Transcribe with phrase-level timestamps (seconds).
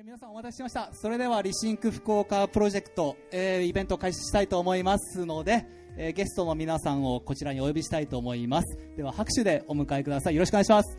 [0.00, 0.88] えー皆さんお待たせしました。
[0.94, 5.66] それではリシンク福岡プロジェクト、えーイベントを開始したいと思いますので、
[5.98, 8.78] えーゲストの皆さんをこちらにお呼びしたいと思います。
[8.96, 10.34] では拍手でお迎えください。
[10.34, 10.98] よろしくお願いします。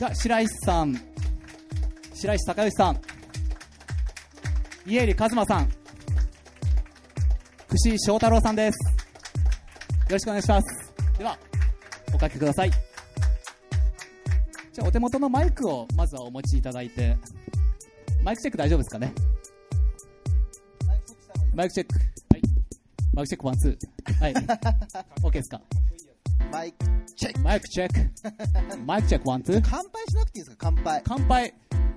[0.00, 1.00] では白石さん、
[2.12, 3.00] 白石隆義さん、
[4.84, 5.70] 家入一馬さん、
[7.68, 8.76] 串井翔太郎さんです。
[10.08, 10.92] よろしくお願いします。
[11.18, 11.38] では、
[12.12, 12.85] おかけください。
[14.76, 17.16] じゃあお手元のマイクをまずはお持ちいただいて。
[18.22, 19.10] マイクチェック大丈夫ですかね？
[21.54, 22.00] マイクチェックは
[22.36, 22.42] い。
[23.14, 24.20] マイクチェック one two。
[24.20, 24.34] はい。
[25.22, 25.62] OK ですか？
[26.52, 26.76] マイク
[27.16, 27.40] チェック。
[27.40, 28.78] マイクチェック。
[28.84, 29.62] マイクチェック one two。
[29.64, 30.70] 乾杯しなくていいですか？
[30.74, 31.02] 乾杯。
[31.06, 31.54] 乾杯。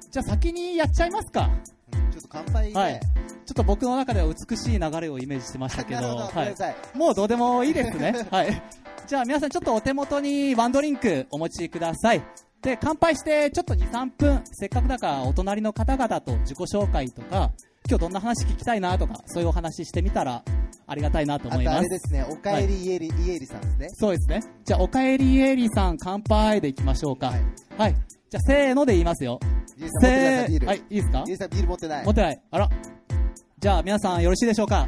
[0.09, 1.50] じゃあ先にやっちゃいますか。
[1.91, 3.00] ちょっと乾杯ね、はい。
[3.02, 6.02] ちょっと僕の中では美しい流れをイメージしてましたけど。
[6.16, 6.27] ど。
[6.34, 6.75] ごめんなさい。
[6.95, 8.25] もうどうでもいいですね。
[8.31, 8.64] はい。
[9.05, 12.22] じゃあ皆さんちょっとお手元にワンドリンクお持ちください
[12.62, 17.52] で乾杯してちょっと23分せっかくだからお隣の方々と自己紹介とか
[17.88, 20.44] 今日どんな話聞きたいなとかそういうお話してみたら
[20.86, 21.78] ありがたいなとあと思います。
[21.78, 23.88] あれですねおかえりイエリ、イエリさんですね。
[23.94, 24.42] そうですね。
[24.66, 27.28] じゃあおかえりエリーさん乾杯でいきましょうか。
[27.28, 27.42] はい。
[27.78, 27.95] はい。
[28.30, 29.39] じゃあせーので言いますよ。
[30.02, 31.20] せーはいいいですか？
[31.26, 32.05] イエリさんビール持ってない。
[32.05, 32.42] 持ってない。
[32.52, 32.70] あら。
[33.59, 34.88] じゃあ皆さんよろしいでしょうか？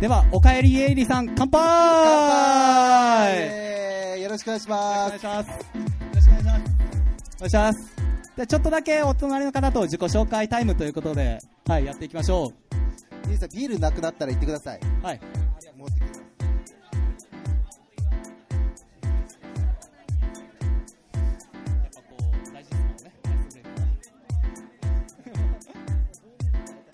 [0.00, 1.60] では、おかえりエイリさん、乾杯！
[1.60, 1.62] 乾
[3.26, 3.36] 杯！
[3.36, 6.13] えーよろしくお願いしおます
[7.36, 7.94] お願いします。
[8.36, 12.52] じゃあちょっとだけお隣の方と自己紹介タイムということで、はい、やっていきましょ
[13.26, 15.20] イエリさんビールなくなったら言ってくださいうはい。
[15.76, 16.24] 持ってきます。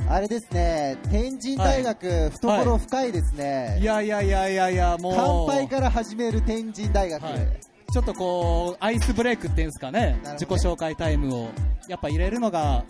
[0.08, 5.14] あれですね天神大学、懐深いですね、いやいやいやいやいや、もう。
[5.16, 11.48] 乾杯から始める天神大学、はいちょっとこう、アイスブレイクっていうんですかね、なる自己紹介タイムを、
[11.88, 12.84] やっぱ入れるのが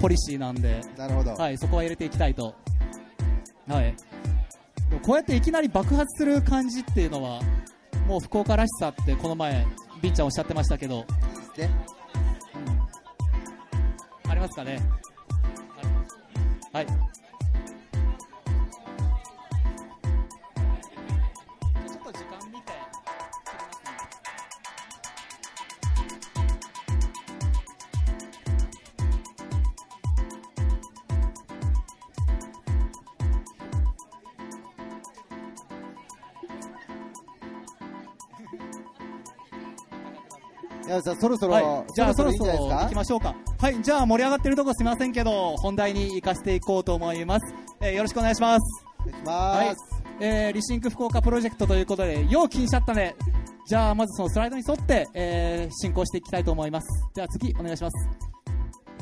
[0.00, 2.54] ポリシーなんで、なるほど、はい、そこは入れていきたいと。
[3.68, 3.94] はい。
[4.90, 7.40] でもこうやっていきなり爆発する感じっていうのは、
[8.06, 9.66] もう福岡らしさってこの前、
[10.02, 11.06] ビンちゃんおっしゃってましたけど、いいで
[11.42, 11.70] すね。
[14.28, 14.80] ありますかね。
[16.72, 16.86] はい。
[41.06, 43.36] いやさんそろそろ、はい、じゃあそろそろ行きましょうか。
[43.60, 47.54] はい、じゃあ盛り上がってるとこすみませんけど、本題に行かせていこうと思います。
[47.80, 48.84] えーよろしくお願いします。
[49.00, 49.76] お願いします、はい、
[50.20, 53.14] えー Rethink 福岡プロジェクトということで、よう気にしちゃったね。
[53.68, 56.88] じゃあまずそのスライドに沿って、えー進行していきたいと思います。
[57.14, 58.25] では次お願いします。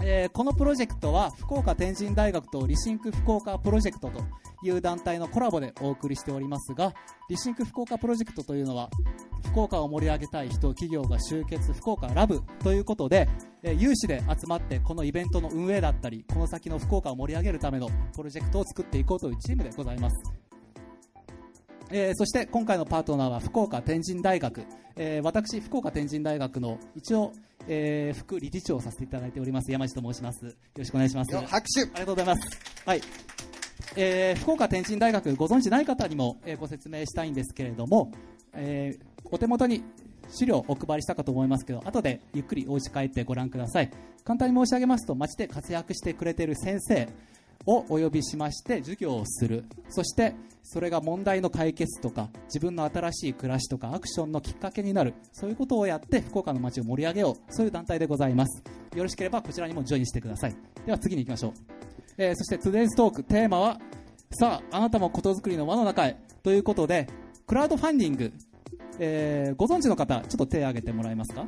[0.06, 4.20] えーこのプロジェクトは福岡天神大学と Rethink 福岡プロジェクトと
[4.62, 6.92] いう団体のコラボでお送りしておりますが
[7.30, 8.90] リシンク福岡プロジェクトというのは
[9.46, 13.28] 福岡を盛り上げたい人企業が集結福岡ラブということで、
[13.62, 20.43] えー有志で集まってこのイベントの運営だったりこの先の福岡を盛り上げるためのプロジェクトを作っていこうというチームでございます。
[21.90, 24.64] えーそして今回のパートナーは福岡天神大学、
[24.96, 27.32] えー私福岡天神大学の一応、
[27.68, 32.58] えー副理事長をさせていただいております山地と申しますよろしくお願いしますよ拍手ありがとうございます。
[32.86, 33.00] はい。
[33.96, 38.12] えー福岡天神大学ご存知ない方にも、えーご説明したいんですけれども、
[38.54, 39.82] えーお手元に
[40.30, 43.90] 資料をお配りしたかと思いますけど、後でゆっくりお家帰ってご覧ください。
[44.24, 47.08] 簡単に申し上げますと、町で活躍してくれている先生
[47.66, 49.64] をお呼びしまして授業をする。
[49.88, 55.14] そして、それが問題の解決とか、自分の新しい暮らしとか、アクションのきっかけになる。
[55.32, 57.54] そういうことをやって、福岡の街を盛り上げよう。
[57.54, 58.62] そういう団体でございます。
[58.94, 60.56] よろしければ、こちらにもジョインしてください。
[60.86, 61.52] では次に行きましょう。
[62.16, 63.80] えーそして Today's Talk テーマは
[64.30, 67.08] さああなたもことづくりの輪の中へということで
[67.44, 68.32] クラウドファンディング、
[69.00, 71.44] えーご存知の方ちょっと手を挙げてもらえますか？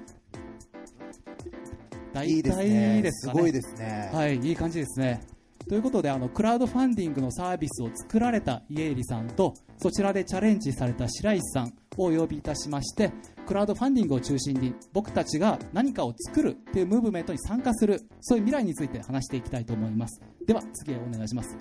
[2.13, 5.21] 大いいです体ねねすごいですね、はいいい感じですね
[5.69, 13.13] ということであのクラウドファンディングのサービスを作られた家入さんとそちらでチャレンジされた白石さんをお呼びいたしまして
[13.47, 20.21] クラウドファンディングを中心に僕たちが何かを作るというムーブメントに参加するそういう未来について話していきたいと思います。
[20.47, 21.57] では次へお願いします。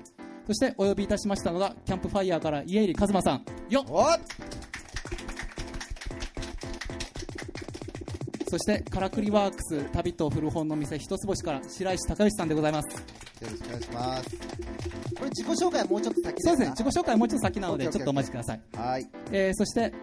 [0.46, 3.46] そしてお呼びいたしましたのがキャンプファイヤーから家入一馬さん。
[3.70, 3.84] よ
[8.48, 14.30] そしてからくりワークス旅と古本の店一つ星から白石隆義さんでございますよろしくお願いします。
[15.16, 16.76] これ自己紹介はもうちょっと先そうですね。
[16.76, 18.62] 自己紹介もうちょっと先なのでちょっとお待ちください。
[18.76, 19.08] はい。
[19.32, 19.94] えーそして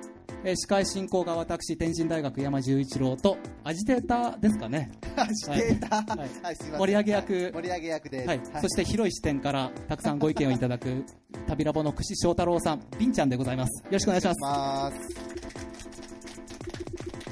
[0.45, 4.91] えー司会進行が私天神大学山十一郎とアジテーターですかね。
[5.35, 5.97] してた。
[5.97, 6.19] はい。
[6.43, 6.71] はい、すい。
[6.73, 7.33] 盛り上げ役。
[7.33, 7.53] はい。
[7.53, 8.29] 盛り上げ役です。
[8.29, 11.05] はい、そして広い視点からたくさんご意見をいただく
[11.47, 13.83] 旅ラボの串翔太郎さん、ビンちゃんでございます。
[13.85, 14.99] よろしくお願いします。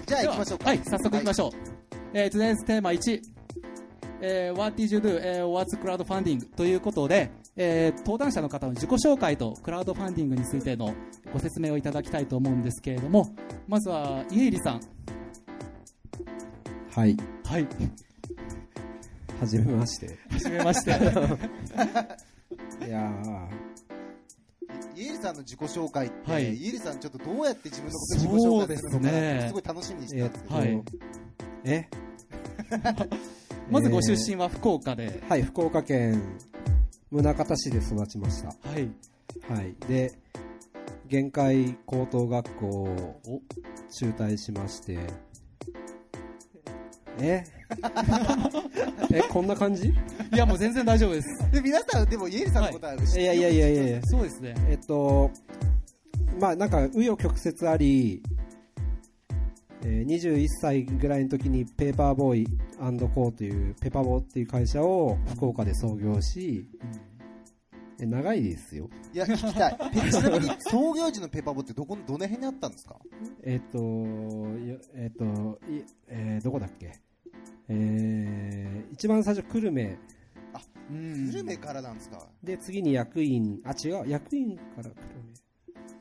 [0.06, 0.64] じゃあ行きましょうか。
[0.67, 1.50] はい、早速行きましょう。
[2.12, 3.20] えー、today's テーマ1、
[4.20, 6.49] えー What did you do?、えー What's crowdfunding?
[6.55, 10.94] ということで、えー登壇者の方の自己紹介とクラウドファンディングについての
[11.32, 13.34] ご説明をいただきたいと思うんですけれども、
[13.67, 14.81] まずは家入さん。
[16.93, 17.69] はい、 はい、
[19.40, 20.19] はじめまして。
[20.31, 20.90] はじめまして。
[22.87, 23.12] いや
[24.96, 30.84] イエリさんの自己紹介って、はいイエリさんちょっとどうやって自分のこと自己紹介するのかすねすごい楽しみにしー、てえたんですけど、っと、はい
[31.64, 31.88] え？
[33.70, 36.20] まずご出身は福岡で、はい、福岡県
[37.11, 38.49] 宗像市で育ちました。
[38.49, 38.90] はい、
[39.49, 39.75] はい。
[39.88, 40.12] で、
[41.06, 43.40] 限界高等学校をお
[43.93, 44.99] 中退しまして、
[47.20, 47.44] え？
[49.12, 49.88] え、こんな感じ？
[49.88, 51.50] いやもう全然大丈夫です。
[51.52, 54.00] で皆さんでもイエリさんのことは知ってるいやいやいやいやいや。
[54.05, 54.55] そうですね。
[54.69, 55.31] えっと、
[56.40, 58.22] まあなんか、紆余曲折あり、
[59.82, 66.67] えー21歳ぐらいの時にペーパーボーイコーという、ペーパーボーっていう会社を福岡で創業し、
[67.99, 68.88] え長いですよ。
[69.12, 69.79] いや聞きたい。
[69.93, 72.97] ペちなみに創業時のペーパーボーってどこのどの辺にあったんですか？
[73.43, 75.25] えっと、よえっと、
[75.71, 76.93] いえーどこだっけ？
[77.69, 79.97] えー一番最初久留米。
[80.91, 81.27] うん。
[81.31, 82.27] 久留米からなんですか？
[82.43, 84.91] で次に役員、あ、違う、役員から久留
[85.35, 85.40] 米。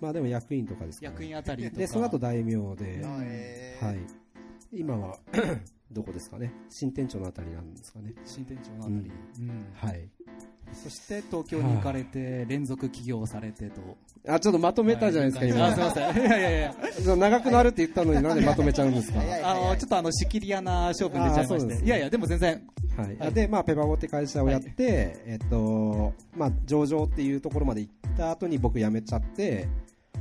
[0.02, 1.78] まあでも役員とかですかね、役員あたりとか。
[1.78, 3.04] で、その後大名で、
[3.82, 3.98] はい。
[4.72, 5.18] 今は、
[5.92, 6.54] どこですかね。
[6.70, 8.14] 新店長のあたりなんですかね。
[8.24, 9.66] 新店長のあたり、うん。
[9.74, 10.08] はい。
[10.72, 13.98] そして東京に行かれて連続起業されてと。
[14.28, 15.74] あ、ちょっとまとめたじゃないですか、あ今。
[15.74, 16.24] すいません。
[16.24, 17.16] いやいやいや。
[17.16, 19.20] 長くなるって言ったのになんでまとめちゃうんですか？
[19.44, 21.86] あのちょっとあの仕切り屋な勝負に出ちゃいまして。
[21.86, 22.62] いやいやでも全然。
[22.96, 23.18] はい。
[23.18, 23.34] はい。
[23.34, 29.68] で、まあ、ペパボって会社をやって、えっと、まあ、上場っていうところまで行った後に僕辞めちゃって、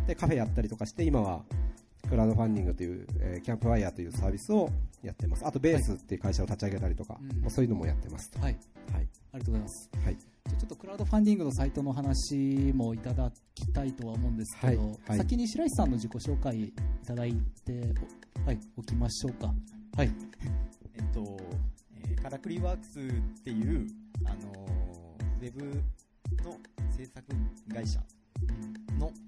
[0.09, 1.45] で、カフェやったりとかして、今は、
[2.09, 4.71] クラウドファンディングという、えーキャンプファイヤーというサービスを
[5.03, 5.47] やってます。
[5.47, 8.41] あと、ベースっていう会社を立ち上げたりとか、うんもうそういうのもやってますと。
[8.41, 8.57] はい
[8.91, 9.09] はい。
[9.33, 10.17] ありがとうございますはい。
[10.17, 16.73] じゃあちょっとクラウドファンディングのサイトの話もいただきたいとは思うんですけど、はいはい先に白石さんの自己紹介い
[17.07, 17.35] ただい
[17.67, 17.95] て
[18.45, 19.53] お,、はい、おきましょうか
[19.97, 20.11] はい
[20.95, 21.39] えっと、
[21.95, 23.87] えーカラクリワークスっていう、
[24.25, 24.99] あのー
[25.41, 25.65] ウェブ
[26.43, 26.59] の
[26.91, 27.25] 制作
[27.73, 28.01] 会社
[28.99, 29.28] のス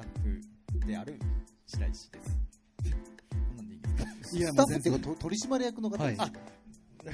[0.00, 1.18] タッフである
[1.66, 2.38] 白石です。
[3.30, 3.88] こんなんでいいで
[4.24, 6.32] すかいやスタッフっていうかと取締役の方です、はい。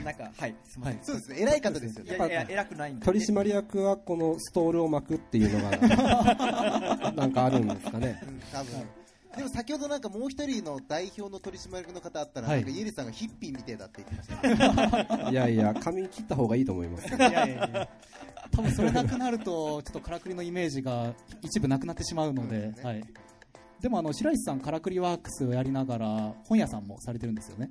[0.05, 1.05] なんか、はい、すみません。
[1.05, 1.31] そうです。
[1.31, 2.17] ね偉い方ですよね。
[2.17, 3.07] いやいや、偉くないんで。
[3.07, 8.21] 取締役はこのストールを巻くっていうのが、 なんかあるんですかね。
[8.27, 8.87] うん多分
[9.37, 12.65] でも先ほどなんかもう一人の代表の取締役の方あったら、はい。
[12.65, 17.15] なんかイエリさんがヒッピーみてえだって言ってましたね いやいや、髪切った方がいいと思います。
[17.15, 17.89] いやいやいや。
[18.51, 22.85] 多分それなくなるとちょっとからくりのイメージが一部なくなってしまうので、ですね。
[22.85, 23.05] はい、
[23.81, 27.71] でもあの白石さんからくりワークスをやりながら本屋さんもされてるんですよね。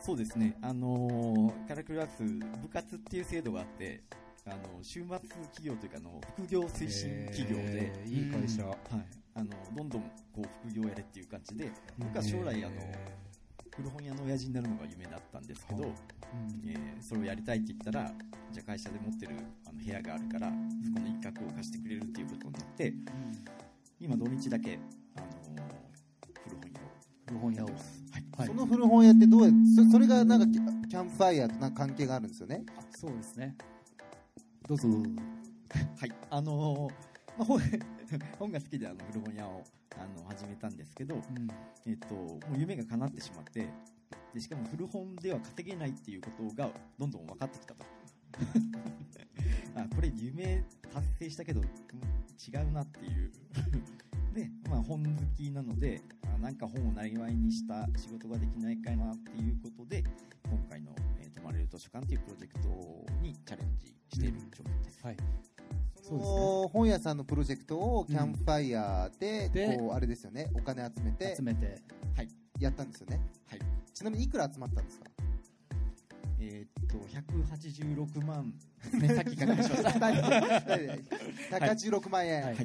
[0.00, 2.22] そうですね、あのーカラクリワークス、
[2.62, 4.00] 部活っていう制度があって、
[4.46, 8.64] あの週末企業というかあの、副業推進企業で、えーいい会社。
[8.64, 8.76] はい、
[9.38, 10.02] あのどんどん
[10.34, 12.74] こう副業やれっていう感じで、僕は将来あの、
[13.76, 15.88] 古本屋の親父になるのが夢だったんですけど、は
[16.66, 18.12] えーそれをやりたいって言ったら、
[18.50, 22.92] じゃあ会社で持ってるあの部屋があるから、そこの一角を貸してくれるっていうことになって、
[24.00, 24.80] 今土日だけ、
[25.14, 25.30] あのー
[26.48, 26.88] 古本屋を。
[27.28, 27.66] 古本屋を。
[27.66, 27.76] はい。
[28.38, 28.46] はい。
[28.48, 30.46] その古本屋ってどうやそそれがなんか
[30.88, 32.64] キャンプファイヤーとな関係があるんですよね？
[32.90, 33.56] そうですね。
[34.66, 34.88] どうぞ。
[34.88, 35.10] どうぞ
[36.00, 36.92] はい、あのー
[37.38, 37.44] まあ、
[38.10, 39.64] 本 本が好きであの古本屋を
[39.96, 41.22] あの始めたんですけど、うん。
[41.86, 43.68] えっと、もう夢が叶ってしまって
[44.34, 47.84] でしかも古本では稼げないっていうことがどんどん分かってきたと。
[49.74, 53.32] あこれ夢達成したけどうん違うなっていう。
[54.34, 60.04] で、まあ、本好きなのであなんか本をなりわいにした仕事ができないかなっていうことで
[60.44, 65.16] 今回の、えー泊まれる図書館っていうプロジェクトにチャレンジしている状況です、はい
[66.08, 70.50] その本屋さんのプロジェクトをキャンプファイヤーで、でこうあれですよね。
[70.54, 71.82] お金集めて集めて
[72.16, 72.28] はい。
[72.58, 73.20] やったんですよね。
[73.46, 73.58] はい。
[73.92, 75.06] ちなみにいくら集まったんですか？
[76.40, 78.54] えーっと186万。
[79.00, 79.90] ねさっき確認しました
[81.58, 82.56] 186万円、はい。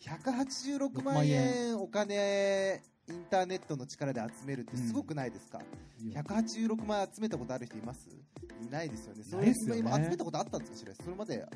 [0.00, 1.80] 186万6万円。
[1.80, 5.60] お金インターネットの力で集めるってすごくないですか、
[6.14, 8.08] 186万集めたことある人います？
[8.62, 9.22] いないですよね。
[9.24, 11.46] それ今集めたことあったんですか白石それまで。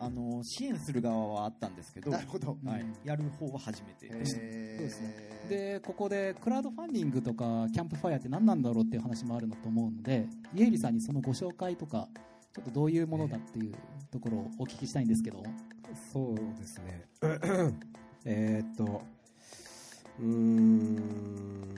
[0.00, 2.56] あの支援する側はあったんですけど、なるほど。
[2.64, 2.80] はい。
[2.80, 2.94] うん。
[3.04, 4.08] やる方は初めて。
[4.08, 4.38] でした。
[4.38, 5.34] そうですね。
[5.48, 12.08] でここでクラウドファンディングとかキャンプファイヤーって何なんだろうっていう話もあるのと思うので家入さんにそのご紹介とか
[12.54, 13.74] ちょっとどういうものだっていう
[14.10, 15.42] ところをお聞きしたいんですけど。
[16.12, 17.04] そうですね。
[18.24, 19.02] えーっと、
[20.18, 21.74] うーん、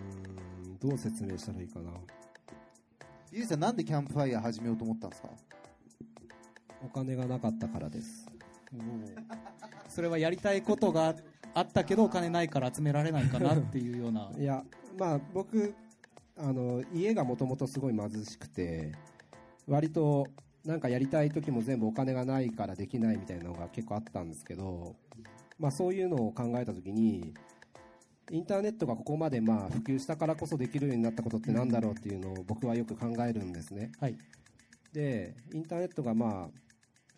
[0.81, 1.90] どう説明したらいいかな。
[3.33, 5.28] ゆうさんなんでキャンプファイヤー始めようと思ったんですか？
[6.85, 8.26] お金がなかったからです。
[9.88, 11.14] それはやりたいことが
[11.55, 14.62] あったけどお金ないから集められないかなっていうような いや、
[14.99, 15.75] まあ僕、
[16.37, 18.93] あの、家がもともとすごい貧しくて、
[19.66, 20.26] 割と、
[20.64, 24.97] なんかやりたい時も全部お金がないからできないみたいなのが結構あったんですけど、
[25.59, 27.33] まあそういうのを考えた時に、
[28.30, 33.92] インターネットがここまでまあ普及したからこそできるようになったことってなんだろうっていうのを僕はよく考えるんですね。
[34.00, 34.16] はい。
[34.92, 36.61] で、インターネットがまあ、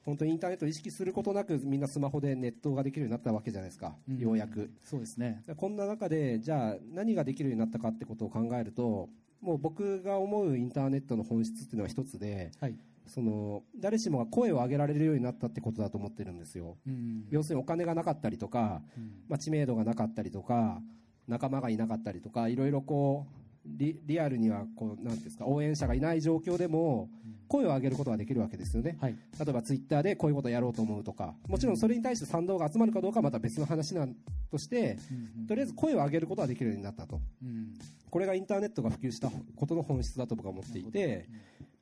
[0.04, 4.18] 本当にインターネットを意識することなくみんなスマホでネットができるようになったわけじゃないですか、うん。
[4.18, 4.70] ようやく。
[4.84, 5.42] そうですね。
[5.46, 9.08] でこんな中で、じゃあ何ができるようになったかってことを考えると、
[9.40, 12.74] もう僕が思うインターネットの本質っていうのは一つで、はい。
[13.06, 16.76] その誰しもが声を上げられるようになったってことだと思ってるんですよ。
[16.86, 17.26] うん。
[17.30, 19.24] 要するにお金がなかったりとか、うん。
[19.28, 20.82] まあ、知名度がなかったりとか、
[21.28, 27.08] 仲間がいなかったりとか、いろいろこう、リリアルにはこう、なんですか、応援者がいない状況でも、
[27.48, 28.96] 声を上げることができるわけですよね。
[29.00, 29.16] はい。
[29.38, 34.14] 例えばツイッターでこういうことをやろうと思うとか、もちろんそれに対して賛同が集まるかどうかはまた別の話なん
[34.50, 34.98] として、
[35.46, 37.20] とりあえず声を上げることができるようになったと。
[37.42, 37.74] うん。
[38.10, 41.28] これがインターネットが普及したことの本質だと僕は思っていて、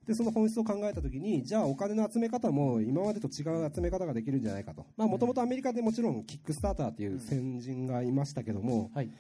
[0.07, 4.87] で、その本質を考えたときに、じゃあお金の集め方も今までと違う集め方ができるんじゃないかと。
[4.97, 9.11] まあもともとアメリカでもちろんキックスターターっていう先人がいましたけども、はい。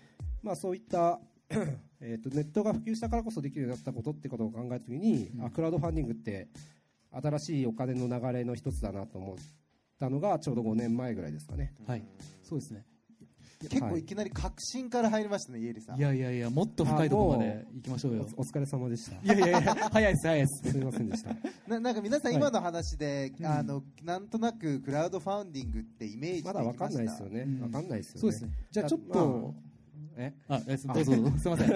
[0.42, 1.20] まあそういった
[2.00, 5.44] えーとネットが普及したからこそできるようになったことってことを考えたときに、うん。
[5.44, 6.48] あクラウドファンディングって
[7.10, 9.36] 新しいお金の流れの一つだなと思っ
[9.98, 11.74] たのがちょうど5年前ぐらいですかね。
[11.86, 12.04] はい。
[12.42, 12.84] そうですね
[13.60, 15.98] 結構はいいきなり確信から入りましたね、イエリさん。
[15.98, 19.34] いやいやいやもっと深いところまで行きましょうよおお疲れ様でした。
[19.34, 21.30] いやいやいや早いです早いですすみませんでした。
[21.66, 27.40] ななんか皆さんはい今の話で、うんあのなんとなくクラウドファンディングってイメージできまだわかんないですよね。
[27.42, 28.20] うんわかんないですよね。
[28.20, 29.54] そうですねじゃあちょっまと
[30.16, 31.16] えあえどうぞ。
[31.16, 31.70] どうぞすいません。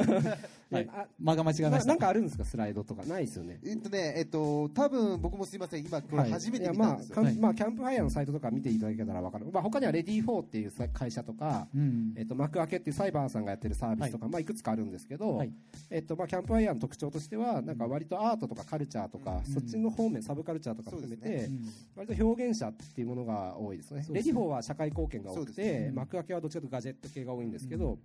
[0.71, 0.89] はい。
[0.93, 1.81] あ間が間違えました。
[1.81, 2.45] ななんかあるんですか？
[2.45, 3.05] スライドとか。
[3.05, 3.61] ないですよね。
[3.65, 6.31] えっとね、えっと、多分僕もすいません、今これはい。
[6.33, 7.23] 初めて見たんですよ。
[7.23, 7.35] はい。
[7.37, 9.47] まあキャンプファイヤーのサイトとか見ていただけたらわかる。
[9.53, 15.53] まあ他にはレディー4っていうさ会社とか、うんえっと幕開けっていうサイバーさんがやってるサービスとか、まあいくつかあるんですけど、はい。
[15.91, 19.53] えっとまあキャンプファイヤーの特徴としてはなんか割とアートとかカルチャーとか、うん。
[19.53, 21.69] そっちの方面サブカルチャーとか含めそうて、うん。
[21.97, 24.03] 割と表現者っていうものが多いですね。
[24.03, 24.33] そうですね。
[24.33, 27.99] レディー4は社会貢献が多くそうですて、ね幕開けはどっちかというとガジェット系が多いんですけど、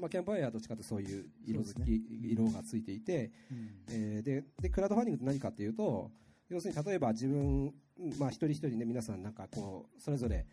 [0.00, 2.02] まあキャンプファイヤーはどっちかというとそういう色づそうき、
[2.32, 3.70] 色がついていて、うん。
[3.90, 6.10] えーででクラウドファンディングって何かっていうと
[6.48, 7.72] 要するに例えば自分、
[8.18, 10.46] まあ、一人一人ね皆さんなんかこうそれぞれ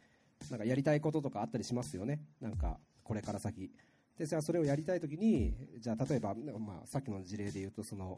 [0.51, 2.21] なんかやりたいこととかあったりしますよね。
[2.39, 3.71] なんかこれから先。
[4.17, 8.17] でじゃあそれをやりたいときにじゃあ例えば、まあ、さっきの事例で言うとその、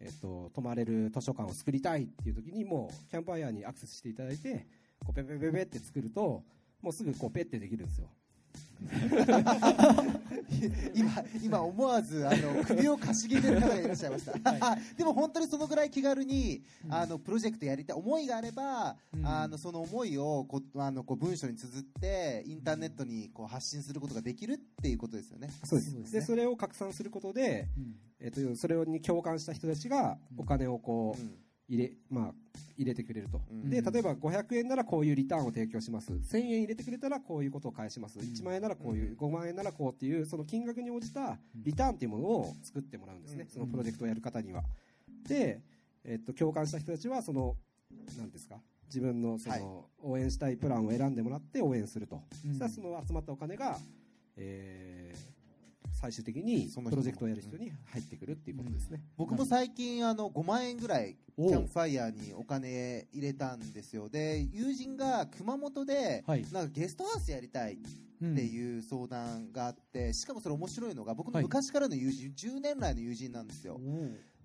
[0.00, 4.66] えっと泊まれる図書館を作りたいっていうときにもうキャンプファイヤーにアクセスしていただいて
[4.98, 6.42] こうペペペペって作ると
[6.80, 8.08] もうすぐこうペってできるんですよ
[10.94, 14.32] 今、今思わず、あの、首をかしげてる方がいらっしゃいました。
[14.96, 19.26] でも本当にそのぐらい気軽に、あの、プロジェクトやりたい、思いがあれば、うん。
[19.26, 25.50] あの、その思いをこう、あの、こう文章に綴って、インターネットにこう発信することができるっていうことですよね。
[25.64, 25.90] そうです。
[25.90, 26.20] そうですね。
[26.20, 27.96] でそれを拡散することで、うん。
[28.20, 32.34] えっとそれに共感した人たちがお金をこう、うん入れ,、まあ、
[32.76, 33.70] 入れてくれると、うん。
[33.70, 36.12] で例えば500円ならこういうリターンを提供します。
[36.12, 43.50] 1000円入れてくれたらこういうことを返します、1万円ならこういう、5万円ならこうっていうその金額に応じたリターンっていうものを作ってもらうんですね、うん。
[43.50, 44.62] そのプロジェクトをやる方には。
[45.28, 45.62] で、
[46.04, 47.56] えっと共感した人たちはその
[48.16, 49.60] なんですか自分のそはい。
[49.60, 52.50] の応援したいプランを選んでもらって応援すると、うん。
[52.50, 53.78] そしたらその集まったお金が、
[54.36, 55.36] えー
[55.96, 59.02] 最終的にプロジェクトをやる人に入ってくるっていうことですね。
[59.16, 64.08] 僕も最近あの5万円ぐらいキャンプファイヤーにお金入れたんですよ。
[64.08, 66.44] で友人が熊本ではい。
[66.52, 67.78] なんかゲストハウスやりたい
[68.22, 71.44] うんっていう相談があってしかもそれ面白いのが僕のはい。
[71.44, 73.80] 昔からの友人10年来の友人なんですよ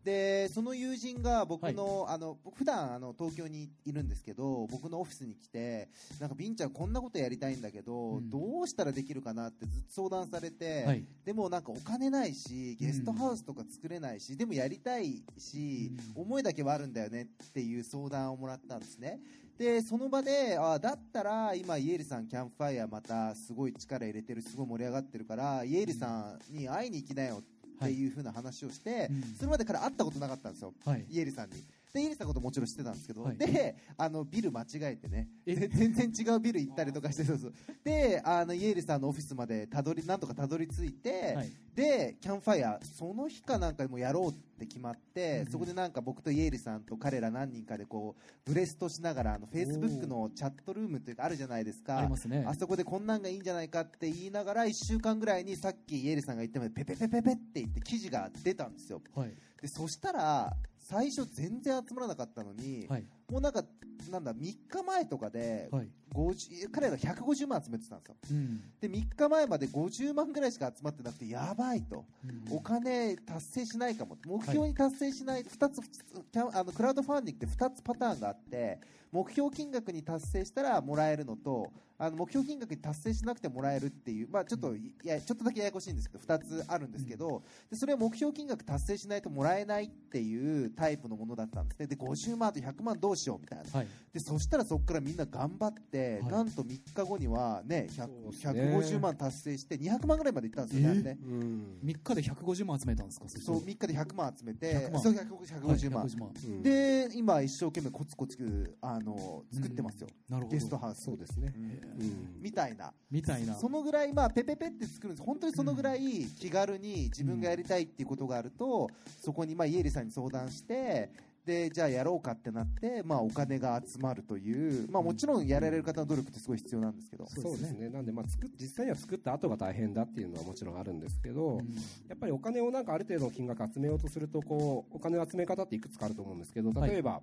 [0.03, 5.89] でその友人が僕の、あの僕普段あの東京にいるんですけど僕のオフィスに来て
[6.19, 8.29] なんかビンちゃんこんなことやりたいんだけど、うん。
[8.29, 11.05] どうしたらできるかなってずっと相談されて、はい。
[11.25, 16.21] でもなんかお金ないしゲストハウスとか作れないし、でもやりたいし、うん。
[16.21, 19.19] 思いだけはあるんだよねっていう相談をもらったんですね。
[19.57, 27.50] でその場であだったら今家入さんキャンプファイヤーまたすごい力入れてるすごい盛り上がってるから家入さんに会いに行きなよって
[27.89, 28.05] い。
[28.05, 29.35] う風な話をして、うん。
[29.35, 30.73] それまで彼会ったことなかったんですよ。
[30.85, 31.05] はい。
[31.09, 31.63] イエリさんに。
[31.93, 33.37] でイエリさんのこともちろん知ってたんですけど、はい。
[33.37, 35.27] であのビル間違えてね。
[35.45, 41.51] 全然違うビル行ったりとかしてそうそうであの家入さんのオフィスまでたどりなんとかたどり着いて、はい。
[41.75, 45.51] でキャンプファイヤーその日かなんかでもやろうって決まって、うん。
[45.51, 51.97] そこでなんか僕と家入さんと彼ら何人かでこうブレストしながらあのフェイスブックのチャットルームというかあるじゃないですか。
[51.97, 52.45] ありますね。
[52.47, 59.01] あそこでこんなんがいいんじゃないかって言いながら1週間ぐらいにさっき家入さんが言ったようにペペペペペって言って記事が出たんですよ。
[59.15, 59.33] はい。
[59.61, 60.55] でそしたら
[60.91, 63.05] 最初全然集まらなかったのに、はい。
[63.31, 63.63] もうなんか
[64.09, 65.89] なんだ3日前とかではい。
[66.13, 68.15] 50彼ら150万集めてたんですよ。
[68.31, 68.61] うん。
[68.81, 72.05] で3日前まで50万ぐらいしか集まってなくてやばいと。
[72.25, 72.57] うん。
[72.57, 78.79] お金達成しないかも目標に達成しない2つキャンあのクラウドファンディングって2つパターンがあって
[79.11, 91.87] 目標金額に達成したらもらえるのとあの目標金額に達成しなくてもらえるっていう、まあ、ちょっといやちょっとだけややこしいんですけど2つあるんですけどでそれは目標金額達成しないともらえないっていうタイプのものだったんですね。
[91.87, 93.79] で50万と100万どうしようみたいな。
[93.79, 93.87] はい。
[94.13, 96.31] でそしたらそこからみんな頑張って、はい。
[96.31, 98.61] なんと3日後にはね100そうですね。
[98.77, 101.17] 150万達成して200万ぐらいまでいったんですよねあれね。
[101.23, 101.77] うん。
[101.83, 105.01] 3日で150万集めたんですかそう3日で100万集めて100万。
[105.01, 106.31] そう150万、はい150万。
[106.43, 106.63] うん。
[106.63, 110.55] で今一生懸命コツコツあの作ってますよ、なるほど。
[110.55, 111.03] ゲストハウス。
[111.03, 111.53] そうですね。
[111.55, 111.63] うん。
[111.63, 112.41] うん。
[112.41, 112.93] みたいな。
[113.09, 113.55] みたいな。
[113.55, 115.25] そのぐらいまあペペペって作るんです。
[115.25, 118.89] 本当にそのぐらい気軽に自分がやりたいっていうことがあると、
[119.21, 121.11] そこにまあイエリさんに相談して
[121.45, 127.89] でじゃあやろうかってなって、まあ、お金が集まるという、まあ、もちろんやられる方の努力ってすごい必要なんですけど、そうですね。
[127.89, 131.73] なんでまあ作っ実際には作った後が大変だっていうのはもちろんあるんですけど、うん。
[132.09, 137.21] やっぱりお金をなんかある程度の金額集めようとするとこうお金の集め方っていくつかあると思うんですけど例えば、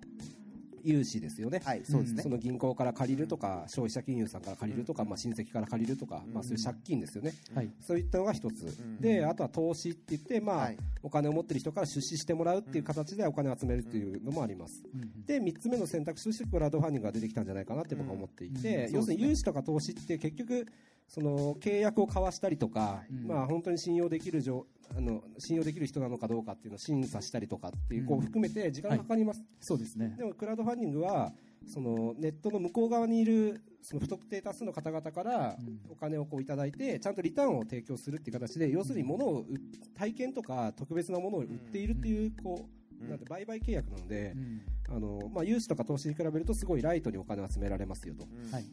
[0.83, 7.71] 融資ですよね、はいそうですね、その銀行から借りるとか消費者金融さんから借りるとか、まあ、親戚から借りるとか、まあ、そういう借金ですよね、はい。
[7.81, 8.99] そういったのが一つ、ん。
[8.99, 10.77] であとは投資って言って、まあはい。
[11.01, 15.25] お金を持ってる人から出資してもらうっていう形でお金を集めるっていうのもあります、うん。
[15.25, 18.93] で3つ目の選択肢としてクラウドファンディングが出てきたんじゃないかなって僕は思っていて、うん。
[18.95, 20.65] 要するに融資とか投資って結局
[21.09, 23.27] その契約を交わしたりとか、うん。
[23.27, 30.15] まあ、本当に信用できる上あの信用できる人なのかどうかっていうのを審査したりとかっていう,、こううん含めて時間がかかります、そうですね。
[30.17, 31.33] でもクラウドファンディングは
[31.65, 35.79] そのネットの向こう側にいるその不特定多数の方々からうん。
[35.91, 39.59] お金をこういただいてちゃんとリターンを提供するっていう形で要するに物を売
[39.97, 42.67] 体験とか特別なものを売っているっていうこ
[43.01, 44.61] うなんて売買契約なのでうん。
[44.95, 48.25] あのまあ融資とか投資に比べるとすごいライトにお金を集められますよと。
[48.25, 48.51] うん。
[48.51, 48.65] はい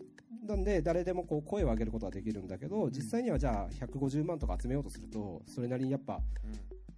[0.46, 6.20] なんで誰でもこう声を上げることはできるんだけど実際にはじゃあ150万とか集めようとするとそれなりにやっぱ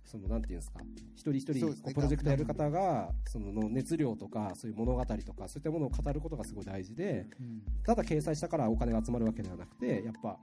[0.04, 0.80] そのなんていうんですか
[1.14, 7.62] 一人一人プロジェクトやる方がその熱量とかそういう物語とかそういったものを語ることがすごい大事でうん。
[7.84, 10.38] ただ掲載したからお金が集まるわけではなくてやっぱ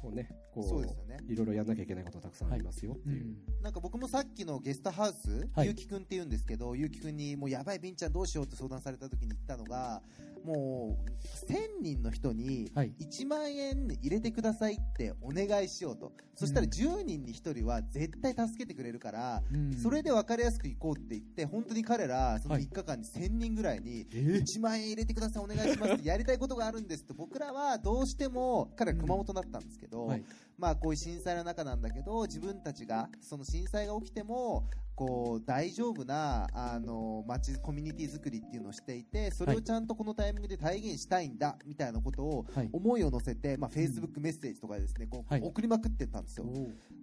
[0.00, 0.86] こうねこそう
[1.28, 5.66] いろいろやんなきゃいけないことたくさんありますよっていう、なんか僕もさっきのゲストハウス、はい。
[5.66, 10.00] ゆうきくんって言うんですけど、ゆうきくんにもうやばい、ビンちゃんどうしようって相談された時に言ったのが、
[10.44, 12.94] もう1000人の人にはい。
[13.00, 19.72] 1万円入れてくださいってお願いしようと、そしたら10人に1人は絶対助けてくれるから、うん。
[19.74, 22.64] それで分かりやすくいこうって言って、本当に彼ら、そのはい。
[22.64, 30.24] 3日間に1000人ぐらいに、えー？1万円入れてください、お願いしますって、やりたいことがあるんですって、僕らはどうしても、彼は熊本だったんですけど、はい。
[30.56, 42.68] まあこういう震災の中なんだけど自分たちがその震災が起きてもこう大丈夫なあの街コミュニティ作りっていうのをしていてそれをちゃんとこのタイミングで体現したいんだみたいなことをはい。
[42.72, 45.42] 思いを乗せて、まあ、Facebook メッセージとかでですねこうはい。
[45.42, 46.46] 送りまくってたんですよ。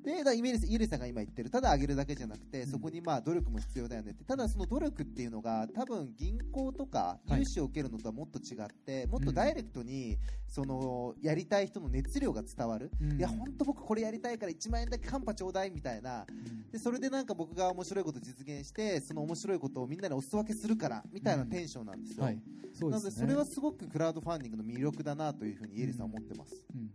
[0.04, 7.40] で、イメージイエレさんが今言ってる、ただ上げるだけじゃなくて、そこにまあ努力も必要だよねって、ただその努力っていうのが、多分銀行とかはい。
[7.40, 12.92] 融資を受けるのとはもっと違って、もっとダイレクトに、その、やりたい人の熱量が伝わる。
[13.02, 13.18] うん。
[13.18, 16.26] いや、本当僕これやりたいから1万円だけカンパちょうだいみたいな。
[16.72, 22.26] で、それでなんか僕が面白いこと実現して、その面白いことをみんなにお裾分けするから、みたいなテンションなんですよ。
[22.26, 22.42] はい。
[22.74, 26.62] そうなので、それはすごくクラウドファンディングの魅力だなというふうにイエレさんは思ってます。
[26.76, 26.92] うん。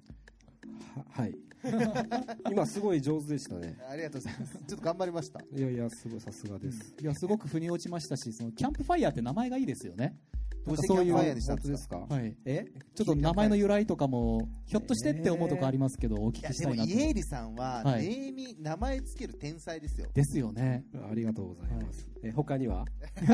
[0.96, 1.34] ははい。
[2.50, 3.78] 今すごい上手でしたね。
[3.88, 4.52] ありがとうございます。
[4.52, 5.40] ちょっと頑張りました。
[5.40, 10.16] いやいやすごいさすがです、いやすごく腑に落ちましたしそのキャンプファイヤーって名前がいいですよね
[10.66, 11.98] どうしてそういうキャンプファイヤーにしたん本当ですか？
[12.06, 12.36] かはい。
[12.44, 12.64] え？
[12.94, 16.88] ちょっと名前の由来とかも、ひょっとしてって思うとこありますけど、お聞きしたいなと。
[16.88, 18.02] でもイエーリさんははい。
[18.02, 20.10] ネーミ名前つける天才ですよ。
[20.12, 20.84] ですよね。
[21.10, 22.06] ありがとうございます。
[22.22, 22.84] え、他には？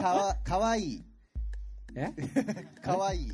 [0.00, 1.04] かわ かわいい。
[1.96, 2.12] え？
[2.82, 3.30] かわいい。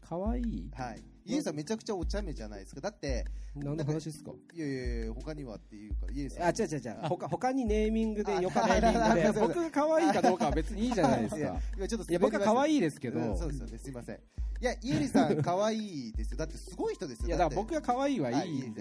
[0.00, 0.70] かわいい。
[0.74, 2.80] はいイエリさんめちゃくちゃお茶目じゃないですか。
[2.80, 4.32] だって何の話ですか？
[4.54, 6.44] いやいやいや他にはっていうからイエリさん。
[6.44, 6.96] あ、違う違う違う。
[7.08, 13.90] 他、他にネーミングでよかあネーミングで、あ僕が可愛いかどうかは別にいいじゃないですいやちょっといや、僕は可愛いいですけど、そうですよねす。
[13.90, 14.16] いません。
[14.16, 16.36] いやイエリさん可愛いですよ。
[16.36, 17.26] だってすごい人ですよ。
[17.26, 18.72] いや、だから僕がが可愛いはいい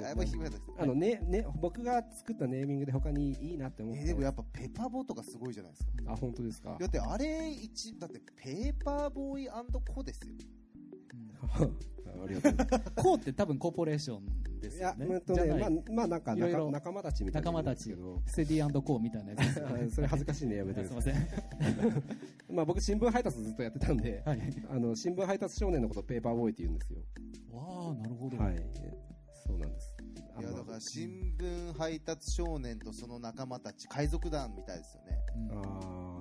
[0.78, 4.02] あのね、ね、僕が作ったネーミングで他にいいなって思って。
[4.02, 5.92] えでもやっぱペパボとかすごいじゃないですか。
[6.08, 6.78] あ、本当ですか？
[6.80, 9.50] だってあれ一だってペーパーボーイ
[9.94, 10.34] コですよ
[12.24, 12.92] ありがとうございます。
[12.96, 15.06] こうって多分コーポレーションですいやよ、ね。
[15.06, 18.22] うんとね、まあ、まあ、なんかいろいろ仲、仲間たちみたいなもんですけど。
[18.26, 19.38] ステディコーみたいなや
[19.90, 19.96] つ。
[19.96, 21.88] それ恥ずかしいね、やめてすくださ いません。
[21.90, 22.04] い。
[22.54, 24.40] まあ、僕、新聞配達ずっとやってたんで、はい。
[24.70, 27.00] あの、新聞配達少年のことペーパーボーイって言うんですよ。
[27.52, 28.38] わあ、なるほど。
[28.38, 28.56] はい。
[29.48, 29.96] そうなんです。
[30.40, 35.20] いやだから新聞配達少年とその仲間たち海賊団みたいですよね
[35.52, 36.21] うんあー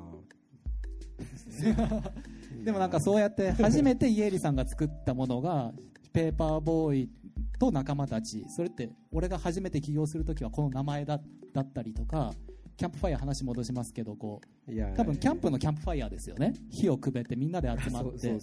[2.64, 5.72] でもなんかそうやって初めてイエリさんが作ったものが
[6.12, 7.10] ペーパーボーイ
[7.58, 11.20] と仲間たちそれって俺が初めて起業するときはこの名前だ
[11.52, 12.32] だったりとか
[12.76, 16.54] キャンプファイヤー話戻しますけどこう多分キャンプのキャンプファイヤーですよね。
[16.70, 18.38] 火をくべてみんなで集まって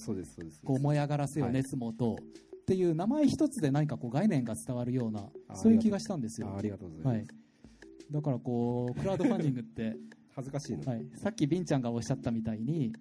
[0.63, 2.17] こう燃え上がらせよ熱もと。
[2.61, 6.49] っていう名前一つで何かこう概念が伝わるようなあそういう気がしたんですよ。
[6.53, 7.33] あありがとうござはいいます、
[8.11, 9.95] だからこうクラウドファンディングって
[10.37, 12.93] 恥ずかしいの、はい、さっきビンちゃんがおっしゃったみたいに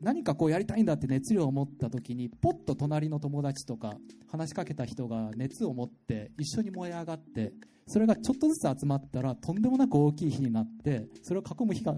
[0.00, 3.94] 何かこうやりたいんだって熱量を持った時にポッと隣の友達とか
[4.30, 7.52] 話しかけた人が熱を持って一緒に燃え上がって
[7.86, 11.94] それがちょっとずつ集まったらとんでもなく大きい火になってそれを囲む火が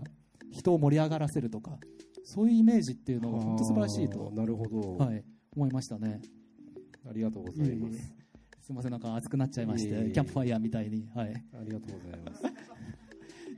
[0.52, 1.78] 人を盛り上がらせるとか
[2.24, 5.24] そういうイメージっていうのが本当素晴らしいとなるほど、はい、
[5.56, 6.20] 思いましたね。
[7.08, 8.20] ありがとうございます。
[8.60, 12.42] すいませんなんか熱くなっちゃいましてキャンプファイヤーみたいに、はい、ありがとうございます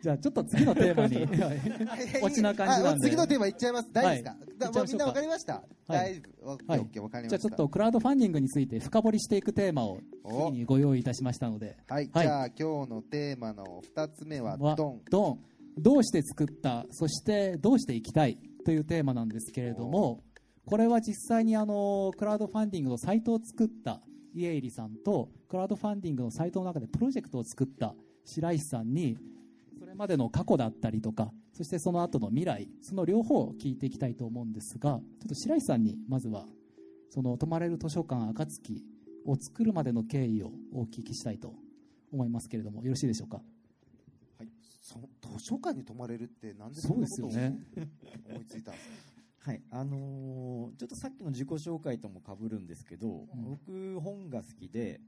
[0.02, 2.22] じゃあちょっと次のテーマに、 はい。
[2.22, 3.06] 落ちな感じなんで。
[3.06, 3.92] あ次のテーマいっちゃいます。
[3.92, 6.48] 大丈夫ですか、はいかみんなわかりました、大丈夫？
[6.66, 6.80] はい。
[6.80, 7.38] オッケーわかりました。
[7.38, 10.48] じゃあちょっとクラウドファンディングについて深掘りしていくテーマをお。
[10.48, 11.76] 次にご用意いたしましたので。
[11.86, 12.26] はい、はい。
[12.26, 15.00] じゃあ今日のテーマの2つ目ははドン。
[15.08, 15.38] ドン。
[15.78, 16.84] どうして作った？
[16.90, 18.38] そしてどうしていきたい？
[18.64, 20.22] というテーマなんですけれども
[20.66, 24.00] これは実際にあのクラウドファンディングのサイトを作った
[24.34, 29.20] イエイリさんとクラウドファンディングのサイトの中でプロジェクトを作った白石さんにそ
[29.92, 36.46] れまでの過去だったりとかそしてその後の未来その両方を聞いていきたいと思うんですがちょっと白石さんにまずは
[37.10, 38.82] その泊まれる図書館暁
[39.26, 41.54] を作るまでの経緯をお聞きしたいと
[42.12, 43.40] 思いますけれどもよろしいでしょうか？
[44.82, 44.98] そ
[45.38, 48.72] 図書館に泊まれるってなんでそんなことを思いついた。
[48.72, 49.02] んですか
[49.44, 55.00] はい、あのーちょっとさっきの自己紹介ともかぶるんですけど、僕、本が好きで、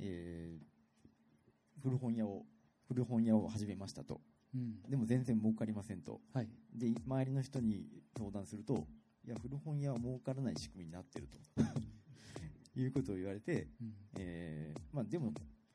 [0.00, 2.44] えー古本屋を、
[2.88, 4.20] 古本屋を始めましたと。
[4.54, 6.20] うんでも全然儲かりませんと。
[6.32, 8.86] はいで、周りの人に相談すると、
[9.24, 11.38] いや、古本屋は儲からない仕組みになってると。
[12.78, 15.32] いうことを言われて、うんえーまあでも、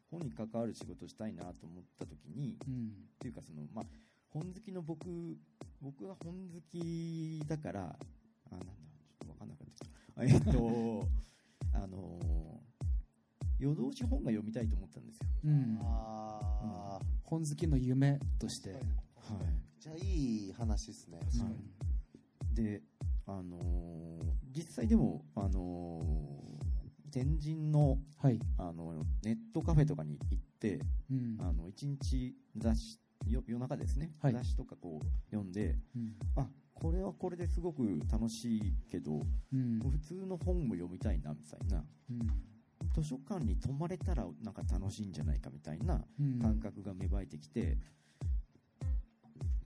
[0.10, 3.86] 本に関わる仕事したいなと思った時に、うんっていうかその、まあ、
[4.30, 5.38] 本好きの僕、
[5.82, 7.82] 僕が本好きだから、
[8.52, 8.65] あ、なんだ、
[9.08, 10.24] ちょっとわかんなくなった。
[10.24, 11.08] えっと、
[11.74, 12.61] あのー、
[13.62, 15.28] 夜通し本が読みたいと思ったんですよ。
[15.45, 15.78] うん。
[15.82, 17.06] あー。
[17.24, 18.82] 本好きの夢として、はい。
[18.82, 18.84] めっ
[19.80, 21.19] ちゃいい話ですね。
[21.19, 22.56] はい。
[22.56, 22.82] で、
[23.28, 24.21] あのー
[24.54, 30.80] 実際でも、あのー天神の、はい、あの、ネットカフェとかに行って、
[31.12, 31.38] うん。
[31.39, 34.34] あの、一日雑誌、よ夜中ですね、はい。
[34.34, 36.15] 雑誌とかこう読んで、うん。
[36.36, 39.21] あこれはこれですごく楽しいけど、
[39.54, 39.80] うん。
[39.80, 41.86] 普通の本も読みたいなみたいな。
[42.10, 42.50] うん
[42.94, 46.39] 図書館に泊まれたらなんか楽しいんじゃないかみたいなうん。
[46.39, 47.78] 感覚が芽生えてきて、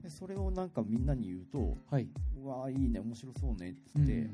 [0.02, 2.08] でそれをなんかみんなに言うとはい。
[2.36, 4.30] うわーいいね面白そうねっって、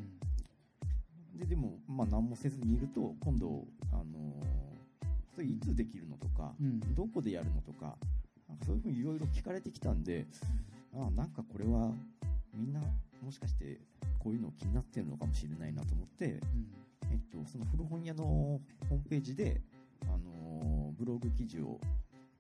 [1.35, 4.05] ででも、まあ、何もせずにいると今度、あのー
[5.35, 6.95] それいつできるのとか、うん。
[6.95, 7.97] どこでやるのとか
[8.49, 10.27] なんかそういうふうにいろいろ聞かれてきたんで
[10.95, 11.91] あなんかこれは
[12.55, 12.81] みんな
[13.23, 13.81] もしかして
[14.19, 16.39] こういうの気になってるのかもしれないなと思って、
[17.13, 19.61] えっと、その古本屋のホームページで、
[20.05, 21.81] あのーブログ記事を、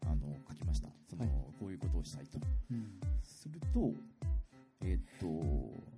[0.06, 0.88] あの書きました。
[1.08, 1.32] その、はい。
[1.58, 2.38] こういうことをしたいと。
[2.70, 3.00] うん。
[3.22, 3.92] すると
[4.84, 5.26] えっと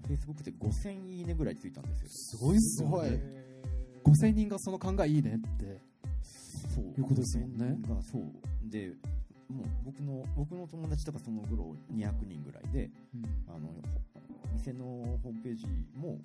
[0.09, 2.09] Facebook で5000いいねぐらいついたんですよ。
[2.11, 3.21] すごいっすごいね
[4.05, 5.81] 5000人がその考えいいねって。
[6.75, 6.85] そう。
[6.85, 7.65] いうことですもんね。
[7.65, 8.23] 5000人がそう。
[8.71, 8.93] で
[9.49, 13.25] もう僕の僕の友達とかその頃200人ぐらいでうん。
[13.55, 13.69] あの
[14.55, 16.19] 店のホームページも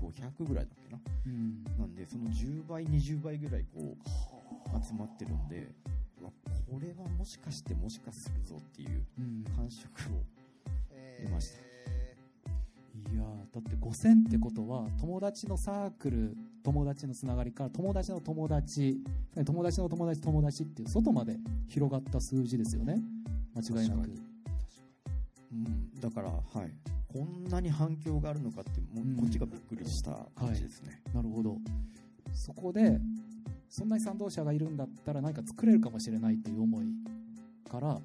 [0.00, 1.00] 500ぐらいだっけな。
[1.26, 1.64] うん。
[1.78, 5.72] なんでその10倍20倍ぐらいこう集まってるんで、
[6.20, 9.44] まあこれはもしかしてもしかするぞっていううん。
[9.54, 10.24] 感触を
[11.22, 11.66] 出ました。
[13.12, 19.00] いやーだって5000ってことは友達のサークル友達のつながりから友達の友達
[19.44, 21.36] 友達の友達友達っていう外まで
[21.68, 23.00] 広がった数字ですよね。
[23.54, 24.10] 間違いなく。
[25.52, 26.72] うん、だから、はい、
[27.16, 31.56] こんなに反響があるのかってもうこっちがびっくりした感じですね、なるほど。
[32.34, 33.00] そこで
[33.70, 36.86] そんなに賛同者がいるんだったら何か作れるかもしれないという思い
[37.70, 37.98] から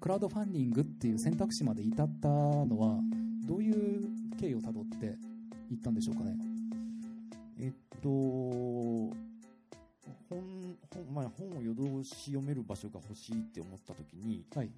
[0.00, 2.98] クラウドファンディングっていう選択肢まで至ったのは
[3.46, 4.08] どういう
[4.40, 5.06] 経緯をたどって
[5.70, 6.36] いったんでしょうかね。
[7.60, 9.14] えっと本
[10.28, 14.70] 本,、まあ、本を夜通し読める場所が欲しいって思った時にはい、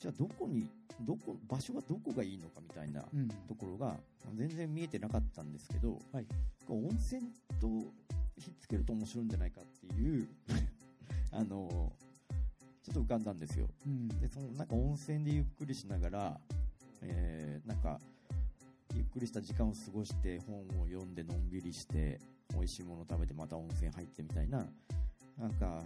[0.00, 0.66] じゃあどこに
[1.02, 3.96] どこ場所はどこがいいのかみたいなうん、ところが
[4.34, 6.26] 全然見えてなかったんですけど、はい。
[6.68, 7.22] 温泉
[7.60, 7.68] と
[8.38, 10.28] ひっつけると面白いんじゃないかっていう
[11.30, 11.92] あの
[12.82, 13.68] ちょっと浮かんだんですよ。
[13.86, 14.08] うん。
[14.08, 16.40] でそのなんか温泉でゆっくりしながら、
[17.02, 18.00] えーなんか
[18.94, 22.18] ゆっくりした時間を過ごして本を読んでのんびりして
[22.52, 24.66] 美味しいもの食べてまた温泉入ってみたいな
[25.38, 25.84] なんか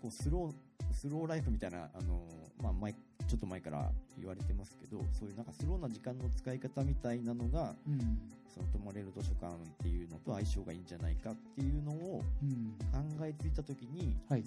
[0.00, 2.20] こうスロースローライフみたいなあの、
[2.62, 8.18] まあ、前ちょっと前から言われてますけどそういうなんかスローな時間の使い方みたいなのがうん。
[8.52, 12.74] その泊まれる図書館っていうのと相性がいいんじゃないかっていうのをうん。
[12.90, 14.44] 考えついた時にはい。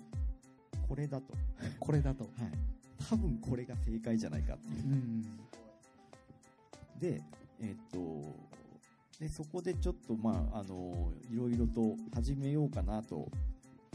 [0.88, 1.34] これだと、
[1.80, 2.32] これだと、はい、
[3.10, 4.84] 多分これが正解じゃないかっていう。
[4.84, 5.40] うん
[7.00, 7.22] で、
[7.60, 8.00] えっと
[9.20, 13.30] でそこでちょっと、まあ、あのいろいろと始めようかなと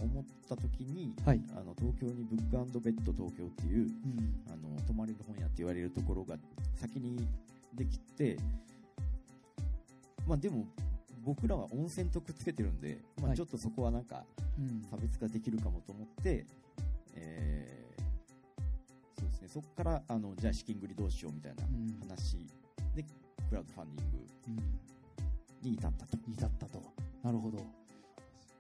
[0.01, 1.43] 思った時に、はい。
[1.57, 4.43] あの東京にブックベッド東京っていううん。
[4.53, 6.37] あの泊まれる本屋って言われるところが
[6.75, 7.27] 先に
[7.75, 8.39] できて、
[10.27, 10.67] まあ、でも
[11.25, 13.37] 僕らは温泉とくっつけてるんで、まあ、はい。
[13.37, 14.25] ちょっとそこはなんか
[14.59, 14.83] うん。
[14.91, 16.47] 差別化できるかもと思って、
[17.15, 17.79] えー
[19.21, 21.99] そうですね、そこからあのじゃあ資金繰りどうしようみたいなうん。
[22.09, 22.47] 話
[22.95, 23.03] で
[23.49, 25.71] クラウドファンディングうん。
[25.71, 26.19] に至ったと。
[26.29, 26.83] 至ったと。
[27.23, 27.59] なるほど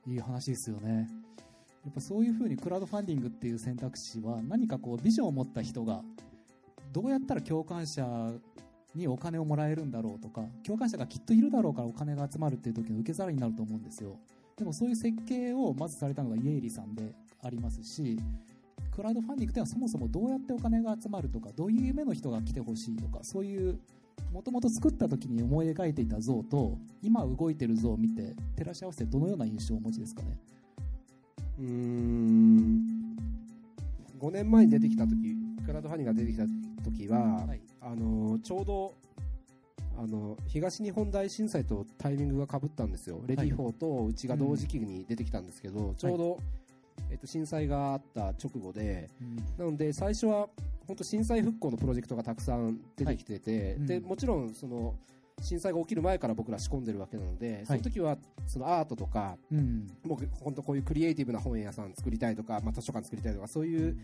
[0.09, 1.07] いい話ですよね。
[1.85, 6.03] やっぱそういうふうにクラウドファンディングっていう選択肢は何かこうビジョンを持った人が
[6.93, 8.33] どうやったら共感者
[8.95, 14.19] にお金をもらえるんだろうとか共感者がきっといるだろうからお金が集まるっていう時の受け皿になると思うんですよ。
[14.57, 18.19] でもそういう設計をまずされたのがイエイリさんでありますし
[18.91, 23.79] クラウドファンディングっていうのはそもそもどうやってお金が集まるとかどういう夢の人が来てほしいとかそういう
[24.33, 30.39] もともと作った時に思い描いていた像と今動いてる像を見て照らし合わせてどのような印象をお持ちですかね？
[31.59, 33.17] うーん。
[34.19, 36.45] 5年前に出てきた時クラウドファンディングが出てきた
[36.85, 37.61] 時は、はい。
[37.81, 38.95] あのちょうど
[39.97, 46.39] あの東日本大震災とタイミングがかぶったんですよ、 READYFOR とうちが同時期に出てきたんですけど、ちょうど、
[47.11, 49.11] えっと、震災があった直後で、
[49.57, 50.49] なので最初は
[50.89, 53.87] 本当震災復興のプロジェクトがたくさん出てきてて、うん。
[53.87, 54.97] でもちろんその
[55.41, 57.81] 震災が起きる前から僕ら仕込んでるわけなので、そはい。
[57.81, 59.87] の時はそのアートとかうん。
[60.05, 63.99] 僕本当こういうクリエイティブな本屋さん作りたいとか、まあ、図書館作りたいとかそういう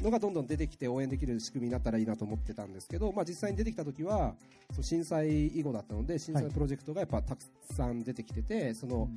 [0.00, 4.34] のがどんどん出てきて応援できる仕組みになったらいいなと思ってたんですけど、まあ、実際に出てきた時は
[4.70, 9.10] その震災以後だったので震災のプロジェクトがやっぱたくさん出てきててその、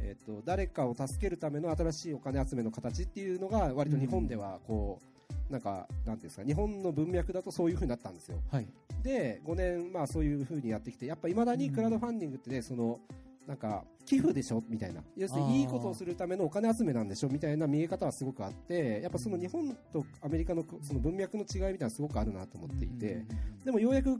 [0.00, 5.19] えっと誰かを助けるための新しいお金集めの形っていうのが割と日本ではこう
[5.50, 8.38] なんかなんていうんですか日本の文脈だとそういう風になったんですよ。
[8.50, 8.66] はい。
[9.02, 13.00] で5年、まあ、そういう風にやってきてやっぱいまだにクラウドファンディングってねその
[13.46, 15.02] なんか寄付でしょみたいな。
[15.16, 23.24] 要するにいいことをするためのお金集めなんでしょみたいな見え方はすごくあってやっぱその日本とアメリカのその文脈の違いみたいなのはすごくあるなと思っていて
[23.64, 24.10] でもようやく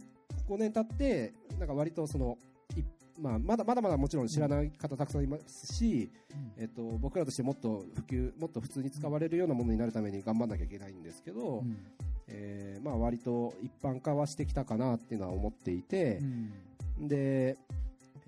[0.48, 2.49] 5年経ってなんか割とそのい
[3.20, 6.10] まあ、まだまだまだもちろん知らない方たくさんいますし、
[6.56, 11.76] えっと、僕らとしてもっと普及もっと普通に使われるようなものになるために頑張らなきゃいけないんですけど、うん。
[12.28, 16.20] えーまあ、割と一般化はしてきたかなっていうのは思っていて
[16.98, 17.08] う、ん。
[17.08, 17.56] で、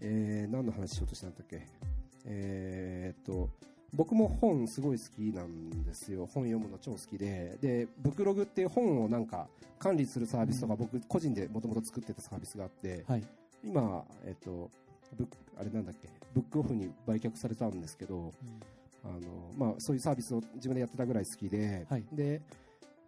[0.01, 1.67] えー何の話しようとしたんだっけ、
[2.27, 3.49] えーっと
[3.95, 6.25] 僕も本すごい好きなんですよ。
[6.25, 7.59] 本読むの超好きで。
[7.61, 10.79] でブクログっていう本をなんか管理するサービスとか、うん。
[10.79, 13.25] 僕個人でもともと作ってたサービスがあってはい
[13.65, 14.71] 今、えっと
[15.17, 18.33] ブックあれなんだっけブックオフに売却されたんですけど
[19.05, 22.05] あの、まあ、そういうサービスを自分でやってたぐらい好きで、はい。
[22.13, 22.41] で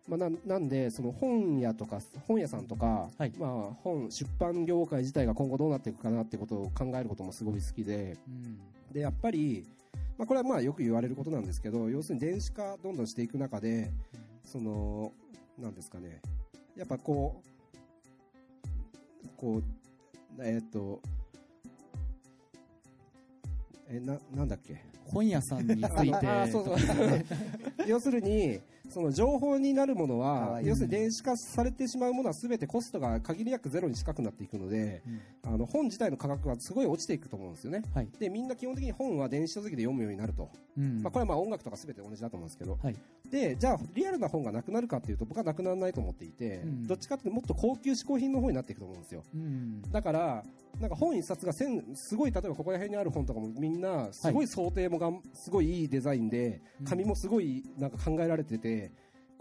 [0.07, 3.33] まあ、なんなんでその本屋とか本屋さんとか、はい。
[3.39, 8.59] まあ、本出版業界自体が今後どうなっていくかなってことを考えることもすごい好きでうん。
[8.93, 9.67] でやっぱり、
[10.19, 13.93] まあ、これはまあよく言われることなんですけど要するに電子化どんどんしていく中で
[14.45, 15.13] その
[15.59, 16.21] なんですかね
[16.77, 17.43] やっぱこ
[19.25, 19.65] うこう
[20.41, 21.01] えっ、と
[23.89, 24.81] えななんだっけ？
[25.05, 26.27] 本屋さんについて
[27.87, 35.03] 要するにその情報になるものかは要するに電子化されてしまうものは全てコストが限りなくゼロに近くなっていくので、
[35.43, 37.83] あの本自体の価格はすごい落ちていくと思うんですよね。
[37.95, 38.09] はい。
[38.19, 41.03] でみんな基本的に本は電子書籍で読むようになると、うん。
[41.03, 42.97] まあ、これはまあ音楽とか全て同じだと思うんですけど、はい。
[43.31, 46.87] でじゃあリアルな本がなくなるかっていうと僕はなくならないと思っていて、うん。
[46.87, 49.25] どっちかっていうともっと高級嗜好品の方になっていくと思うんですよ。
[49.35, 49.83] うん。
[49.91, 50.45] だから
[50.81, 58.84] なんか本一冊が千すごい例えばここら辺にある本とかもみんなすごい想定もがん、すごいいいデザインでうん紙もすごいなんか考えられてて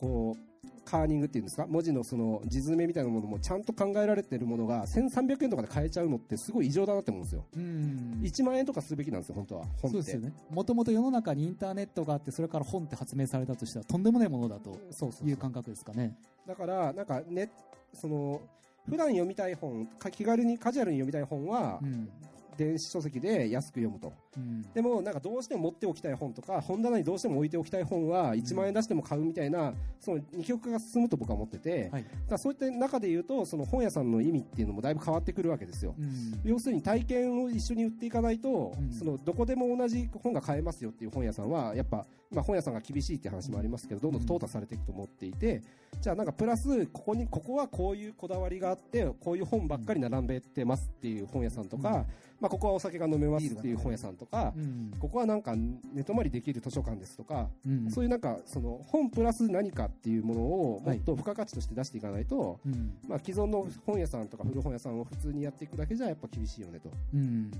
[0.04, 0.40] こう
[0.86, 1.66] カーニングっていうんですか？
[1.66, 7.46] 文字のその字詰めみたいなものもちゃんと考えられてるものが1300円とかで買えちゃうのってすごい異常だなって思うんですよ。
[7.56, 8.20] うん。
[8.22, 9.66] 1万円とかするべきなんですよ本当は。
[9.82, 10.34] 本そうですよね。
[10.50, 15.30] もともと世の中にインターネットがあってそれから本って発明されたとしたらとんでもないものだとそうそう。
[15.30, 16.18] いう感覚ですかね。
[16.46, 17.50] だからなんかね
[17.94, 18.42] その
[18.90, 22.10] 普段読みたい本か気軽にカジュアルに読みたい本はうん
[22.58, 24.14] 電子書籍で安く読むと。
[24.38, 24.62] うん。
[24.74, 32.06] でもなんかどうしても持っておきたい本とか本棚にどうしても置いておきたい本は1万円出しても買うみたいなその二極化が進むと僕は思ってて、はい。
[32.28, 35.96] だそういった中で言うとその本屋さんの意味っていうのもだいぶ変わってくるわけですよ。
[35.98, 36.40] うん。
[36.44, 38.92] 要するに体験を一緒に売っていかないと、うん。
[38.92, 45.62] そのどこでも同じ本が買えますよっていう本屋さんはやっぱ、まあ、本屋さんが厳しいっていう話もありますけどどんどん淘汰されていくと思っていて、
[46.02, 52.06] じゃあなんかプラスここにここはこういうこだわりがあってこういう本ばっかり並べてますっていう本屋さんとか、うん。
[52.40, 57.92] まあ、ここはお酒が飲めますっていう本屋さんとか、うんここはなんか寝泊まりできる図書館ですとか、うん。
[57.92, 62.98] そういうなんかその本プラス何かっていうものをもはいっと付加価値として出していかないと、うん。
[63.08, 67.52] まあ、既存の本屋さんとか古本屋さんを普通にやっていくだけじゃやっぱ厳しいよねと、うん。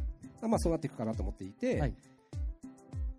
[0.42, 1.94] まあ、そうなっていくかなと思っていて、はい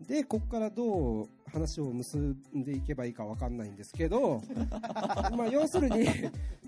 [0.06, 4.42] でここからどう話を結んでいけばいいか分かんないんですけど
[5.36, 6.06] まあ要するに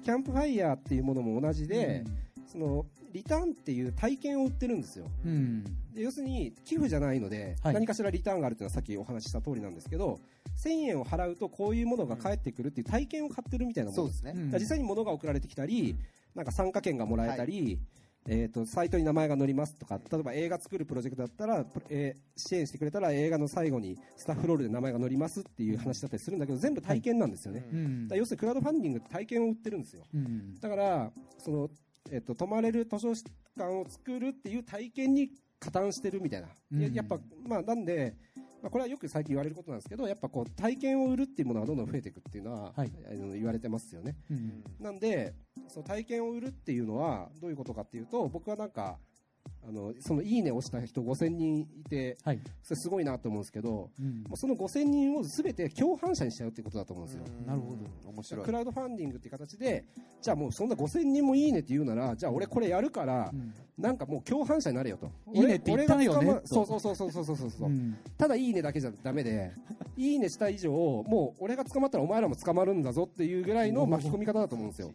[0.05, 2.05] キャンプファイヤーっていうものも同じで、
[2.47, 5.07] そのリターンっていう体験を売ってるんですよ。
[5.25, 5.65] うん。
[5.93, 7.75] で要するに寄付じゃないので、はい。
[7.75, 10.21] 何かしらリターンがあるというのはさっきお話しした通りなんですけど
[10.63, 15.97] 1000円を払うとこういうものが返ってくるっていう体験を買ってるみたいなものそうですね、実際に物が送られてきたり、
[16.35, 17.79] なんか参加券がもらえたり、
[18.29, 28.09] えー、とサイトに名前が載りますとか例えば映画作るプロジェクトだったら、えー支援してくれたら映画の最後にスタッフロールで名前が載りますっていう話だったりするんだけど全部体験なんですよね、うんうん。
[28.09, 30.03] だから要するにクラウドファンディングって体験を売ってるんですよ。
[30.15, 30.61] うん。
[30.61, 31.71] だからその、
[32.11, 36.83] えっと泊まれる図書館を作るっていう体験に加担してるみたいな、うん。
[36.83, 38.15] ややっぱまあなんで、
[38.67, 42.91] まあ、これはよく最近言われることなんですけどやっぱこう体験を売るっていうものがどんどん増えていくっていうのは、はい。
[43.09, 44.17] あの言われてますよね。
[44.29, 44.65] うん。
[44.81, 45.35] なんで
[45.69, 48.99] その体験を売るっていうのはどういうことかっていうと僕はなんか
[49.69, 52.41] あのそのいいねをした人5000人いてはい。
[52.63, 54.23] それすごいなと思うんですけどうん。
[54.23, 57.47] もうその5000人を全て共犯者にしちゃうっていうことだと思うんですよ、うん。
[57.47, 58.11] なるほど。
[58.11, 58.45] 面白い。
[58.45, 59.85] クラウドファンディングっていう形で
[60.23, 63.55] じゃあもうそんな5000人もいいねって言うならじゃあ俺これやるから、うん。
[63.77, 65.11] なんかもう共犯者になれよと。
[65.35, 66.41] いいねって言ったよね。
[66.45, 66.67] そう。
[66.67, 69.53] そうそうそうそうそうそう、うんただいいねだけじゃダメで
[69.97, 74.93] いいねした以上もう俺が捕まったらお前らも捕まるんだぞっていうぐらいの巻き込み方だと思うんですよ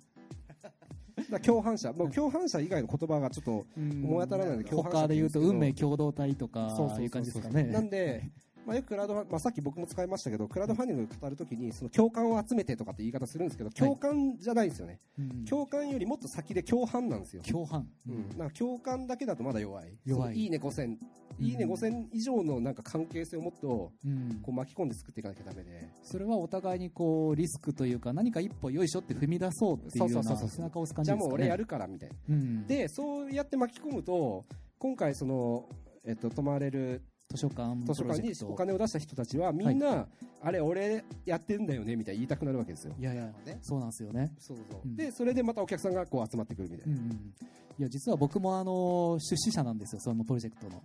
[1.32, 7.64] だ共犯者もう共犯者以外の言葉がちょっとうん思い当たらないので共犯者他で言うと運命日共同体とかそういう感じですかね。
[7.64, 8.30] なんで、
[8.66, 15.46] まあ、よくクラウドまあ、さっき僕も使いましたけどクラウドファンディング語るときにその共感を集めてとかって言い方するんですけど共感じゃないんですよね、うん。
[15.46, 17.44] 共感よりもっと先で共犯なんですよ。
[17.44, 17.88] 共犯。
[18.08, 19.98] うん、なんか共感だけだとまだ弱い。
[20.06, 20.36] 弱い。
[20.38, 20.96] いいね5000、
[21.40, 24.40] いいね5000以上のなんか関係性をもっとうん。
[24.42, 25.90] こう巻き込んで作っていかなきゃダメで。
[26.04, 31.24] それはお互いにこうリスクというか何か一歩よいしょって踏み出そうっていうようなそうそうそうそう背中を押す感じじですかね。
[31.24, 32.16] ゃあもう俺やるからみたいな。
[32.30, 32.68] うん。
[32.68, 34.46] で、そうやって巻き込むと、
[34.78, 35.68] 今回その、
[36.06, 40.08] えっと、泊まれる図書館図書館にお金を出した人たちはみんな、
[40.42, 42.94] あれ俺やってんだよねみたいに言いたくなるわけですよ。
[43.00, 43.60] いやいやね。
[43.62, 44.34] そうなんですよね。
[44.40, 44.66] そうそう。
[44.72, 44.96] そううん。
[44.96, 46.96] で、それでまたお客さんがこう集まってくるみたいな。
[46.96, 47.34] うん
[47.80, 50.84] いや実は僕もあの出資者なんですよそのプロジェクトの。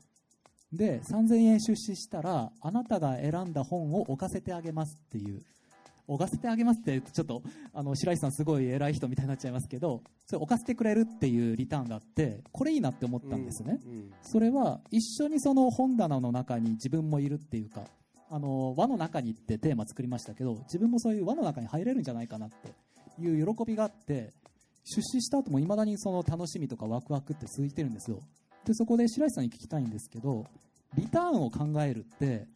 [0.72, 5.42] で3000円出資したらあなたが選んだ本を置かせてあげますっていう
[6.08, 7.42] 置かせてあげますってちょっと
[7.72, 14.12] あの白石さんすごい偉い人みたいになっちゃいますけどそれ置かせてくれるっていうリターンがあってこれいいなって思ったんですね、うんうん。
[14.22, 17.82] それは一緒にその本棚の中に自分もいるっていうか
[18.30, 22.72] あの輪の中にってテーマ作りましたけど自分もそういう輪の中に入れるんじゃないかなって
[23.20, 24.32] いう喜びがあって
[24.84, 28.20] 出資した後もいまだにその楽しみとかワクワクって続いてるんですよ。
[28.64, 30.44] でそこで白石さんに聞きたいんですけど
[30.96, 32.46] リターンを考えるって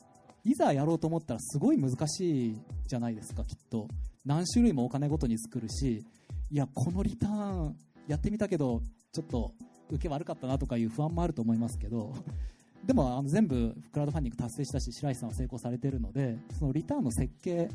[0.45, 3.89] いざやろうと思ったらすごい難しいじゃないですかきっと。
[4.25, 6.05] 何種類もお金ごとに作るし
[6.51, 7.77] いやこのリターン
[8.07, 9.53] やってみたけどちょっと
[9.91, 12.15] 受け悪かったなとかいう不安もあると思いますけど
[12.85, 17.69] でもあの全部クラウドファンディング達成したし白石さんは成功されているのでそのリターンの設計っ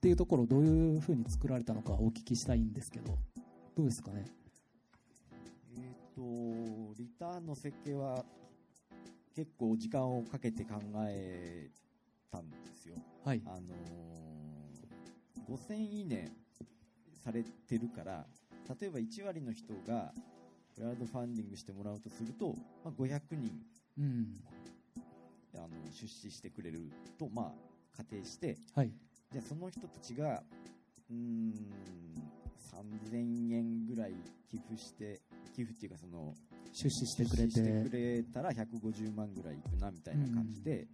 [0.00, 3.16] ていうところをどういうふうに作られたのかお聞きしたいんですけど
[3.76, 4.26] どうですかね？
[5.78, 5.94] え
[7.18, 8.24] ターンの設計は
[9.34, 10.74] 結構時間をかけて考
[11.08, 11.70] え
[12.30, 12.96] たんですよ。
[13.24, 13.42] はい。
[13.44, 14.06] あのー
[15.48, 16.32] 5000いいね
[17.22, 18.26] されてるから、
[18.80, 20.12] 例えば1割の人が
[20.74, 22.54] クラウドファンディングしてもらうとすると、
[22.84, 23.50] まあ、500人
[23.98, 24.26] うん。
[25.54, 27.52] あの出資してくれると、まあ、
[27.96, 28.92] 仮定して、はい。
[29.32, 30.42] じゃあその人たちが、
[31.10, 31.54] うーん、
[33.02, 34.12] 3000円ぐらい
[34.50, 35.22] 寄付して、
[35.54, 36.34] 寄付っていうかその、
[36.72, 40.86] 出資してくれてくれたら150万ぐらいいくなみたいな感じで、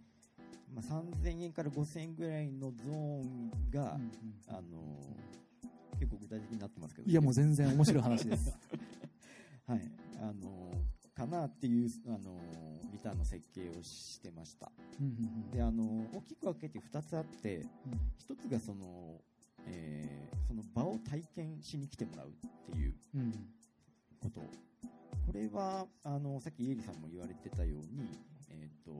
[0.73, 4.11] まあ、3000円から5000円ぐらいのゾーンが、うん
[4.47, 5.17] あの
[5.99, 8.57] 結構具体的になってますけど、いや、もう全然面白い話です。
[9.65, 10.71] はい、あの
[11.13, 12.37] かなっていう、あの
[12.91, 14.71] リターンの設計をしてました。
[14.99, 17.67] うんうんで、あの大きく分けて2つあって、うん
[18.17, 19.21] 1つがその、
[19.65, 22.31] えーその場を体験しに来てもらうっ
[22.65, 23.31] ていううん。
[24.19, 24.41] こと。
[25.25, 28.19] これは、あの、さっきイエリさんも言われてたように、
[28.49, 28.91] えっ、と、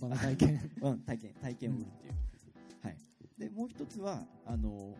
[0.00, 0.70] 場の体験。
[0.82, 2.14] うん、体験、体験を売るっていう。
[2.82, 2.98] はい。
[3.38, 4.96] で、もう一つは、あの、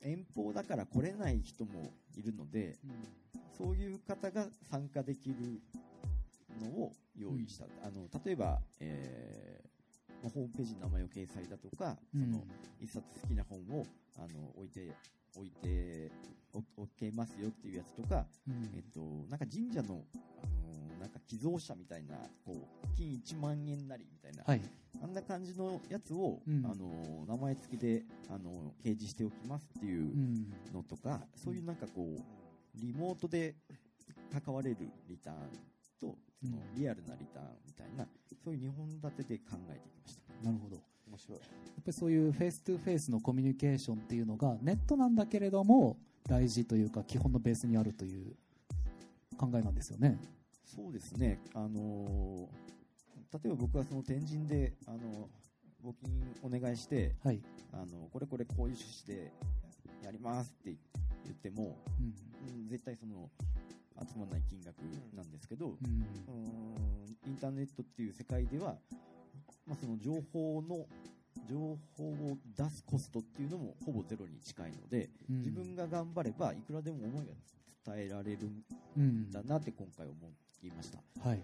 [0.00, 2.78] 遠方だから来れない人もいるので、
[3.56, 5.62] そういう方が参加できる
[6.60, 7.66] のを用意した。
[7.82, 9.74] あの、例えば、えー
[10.24, 12.46] まあホームページに名前を掲載だとか、その、
[12.80, 14.96] 一冊好きな本を、あの、置いて、
[15.36, 16.10] 置いて
[16.54, 20.02] お、置けますよっていうやつとか、うんえっと、なんか神社の、
[20.42, 20.63] あの
[21.04, 24.60] なんか寄贈者みたいな、こう、金1万円なりみたいな、はい。
[25.02, 32.22] あんな感じのやつを、うんあの、名前付きで、あの、掲示しておきますっていううんのとか、そういうなんかこう、
[32.80, 33.54] リモートで
[34.32, 35.36] 関われるリターン
[36.00, 38.08] と、そのうんリアルなリターンみたいな、
[38.42, 40.22] そういう2本立てで考えてきました。
[40.42, 40.76] なるほど。
[41.06, 41.38] 面白い。
[41.38, 48.34] やっぱりそういう face to face のコミュニケーションっていうのがネットなんだけれども大事というか基本のベースにあるという
[49.36, 50.18] 考えなんですよね。
[50.64, 52.48] そうですね、あの
[53.32, 55.28] 例えば僕はその天神で、あの
[55.84, 57.40] 募金お願いして、はい。
[57.72, 59.32] あのこれこれこういう趣旨で
[60.02, 60.76] やりますって
[61.24, 62.06] 言っても、うん。
[62.06, 63.30] うん絶対その
[64.00, 64.76] 集まらない金額
[65.14, 65.76] なんですけど、うん。
[67.26, 68.76] インターネットっていう世界では、
[69.66, 70.86] まあ、その情報の
[71.48, 77.32] 情報を出すコストっていうのもほぼゼロに近いので、うん自分が頑張ればいくらでも思いが
[77.94, 78.64] 伝えられるん
[78.96, 79.30] うん。
[79.30, 80.14] だなって今回思
[80.68, 80.98] いました。
[81.20, 81.42] はい。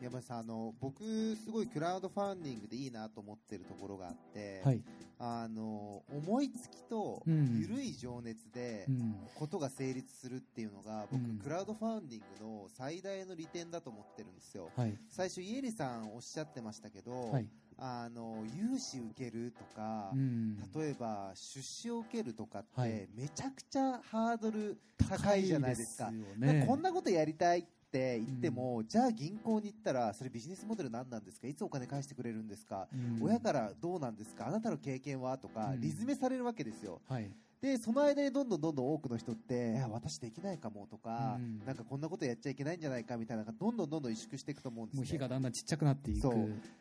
[0.00, 1.02] 山田さん、あの、僕、
[1.36, 4.82] すごいクラウドファンディングでいいなと思ってるところがあって、はい。
[5.18, 9.16] あの、思いつきと、うん緩い情熱でう、ん。
[9.34, 14.70] ことが成立するっていうのが、僕、うんクラウドファンディングの最大の利点だと思ってるんですよ。
[14.76, 14.96] はい。
[15.08, 17.48] 最初、イエリさんおっしゃってましたけど、はい。
[17.80, 20.56] あの、融資受けるとか、うん。
[20.74, 26.10] 例えば出資を受けるとかって、はいめちゃくちゃハードル高いじゃないですか。
[26.10, 31.48] すねかこんなことやりたいって言っても、じゃあ銀行に行ったら、それビジネスモデル何なんですか？
[31.48, 33.24] いつお金返してくれるんですか、うん。
[33.24, 34.46] 親からどうなんですか？
[34.46, 35.38] あなたの経験は？
[35.38, 35.80] とか、うん。
[35.80, 37.00] リズメされるわけですよ。
[37.08, 37.30] はい。
[37.60, 41.58] で、その間にどんどんどんどん多くの人って、いや私できないかもとか、うん。
[41.66, 45.00] なんかこんなことやっちゃいけないんじゃないかみたいなのがどんどんどんどん萎縮していくと思うんですね。
[45.00, 46.28] もう火がだんだんちっちゃくなっていく。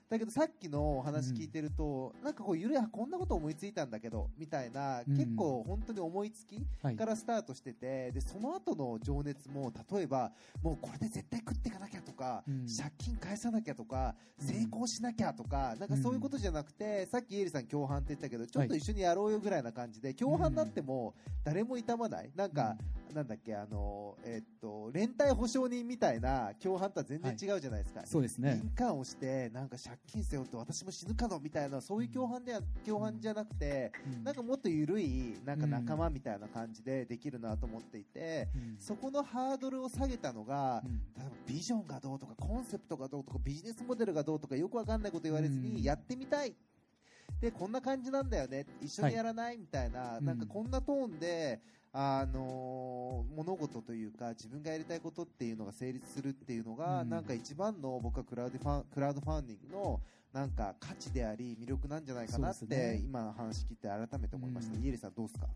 [0.09, 5.17] だけどさっきのお話聞いてると、なんかこうゆるいあこんなこと思いついたんだけどみたいな、うん。
[5.17, 6.95] 結構本当に思いつきはい。
[6.95, 12.67] からスタートしててでその後の情熱も例えばもうこれで絶対食っていかなきゃとか、うん。
[12.67, 14.47] 借金返さなきゃとかうん。
[14.47, 22.31] 成功しなきゃとか、なんかそういうことじゃなくて、さっきエイリさん共犯って言ったけどちょっとはい一緒にやろうよぐらいな感じで共犯になっても誰も痛まない。
[22.35, 22.75] なんか、
[23.13, 28.59] なんだっけあのえっと連帯保証人みたいな共犯とは全然違うじゃないですか、そうですね。
[28.61, 34.23] 印鑑をしてなんか借金背負って私も死ぬかのみたいなそういう共犯では共犯じゃなくて、うん。
[34.23, 38.77] なんかもっと緩いなんか仲間みたいな感じでできるなと思っていて、うん。
[38.79, 41.01] そこのハードルを下げたのが、うん。
[41.47, 45.81] ビジョンがどうとかコンセプトがどうとかビジネスモデルがどうとかよくわかんないこと言われずに、うん。
[45.81, 46.53] やってみたい
[47.39, 48.65] でこんな感じなんだよね。
[48.81, 50.25] 一緒にやらない、みたいな、うん。
[50.25, 51.61] なんかこんなトーンで、
[51.93, 57.09] あのー物事というか自分がやりたいことっていうのが成立するっていうのが、うん。
[57.09, 60.01] なんか一番の僕はクラウドファンクラウドファンディングの
[60.33, 63.01] なんか価値であり魅力なんじゃないかなって、ね。
[63.03, 64.83] 今の話聞いて改めて思いました、うん。
[64.83, 65.47] イエリさんどうですか？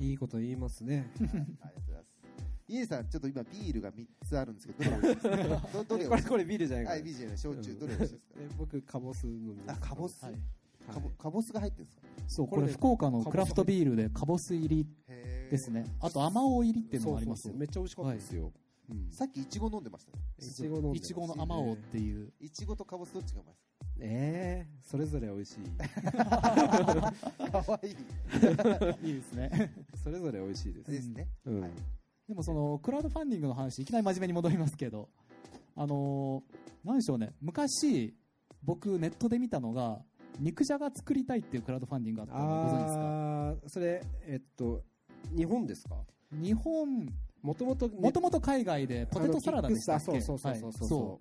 [0.00, 1.10] いいこと言いますね。
[1.18, 1.26] はい。
[1.26, 2.20] ありがとうございます。
[2.66, 6.96] イエさん、ちょっと今ビールが3つあるんですけど、どれ これ、これビールじゃないから。
[6.96, 8.40] はい、ビールじゃない、焼酎、うんどれが美味しいですか？
[8.40, 9.78] え僕、カボス飲みます。
[9.82, 10.34] あ、カボス、はい
[10.92, 12.02] カボカボスが入ってるんですか？
[12.28, 14.86] そう、ここれ福岡のクラフトビールでカボス入り
[15.50, 15.84] ですね。
[16.00, 17.52] あと、甘お入りっていうのもあります。
[17.52, 18.52] めっちゃ美味しかったですよ。
[18.90, 20.22] うんさっきイチゴ飲んでましたね。
[20.38, 22.32] いちご飲んでますいちごの甘おっていう。
[22.40, 23.54] イチゴとカボスどっちがうまい
[24.00, 25.60] ええそれぞれ美味しい。
[25.62, 26.00] です
[27.50, 27.90] かかわいい。
[29.08, 29.72] いいですね。
[30.02, 30.90] それぞれ美味しいです。
[30.90, 31.28] ですね。
[31.46, 31.70] うんはい
[32.26, 35.10] でもそのクラウドファンディングの話いきなり真面目に戻りますけど
[35.76, 38.14] あのーなんでしょうね昔
[38.62, 40.00] 僕ネットで見たのが
[40.40, 43.00] 肉じゃが作りたいっていうクラウドファンディングがあったのご存知ですか？
[43.02, 44.82] ああそれえっと
[45.36, 45.96] 日本ですか？
[46.32, 47.08] 日本。
[47.42, 50.04] もともともともと海外でポテトサラダでしたっけ？
[50.04, 51.08] そうそうそうそうそう。
[51.10, 51.16] はい。
[51.16, 51.18] っ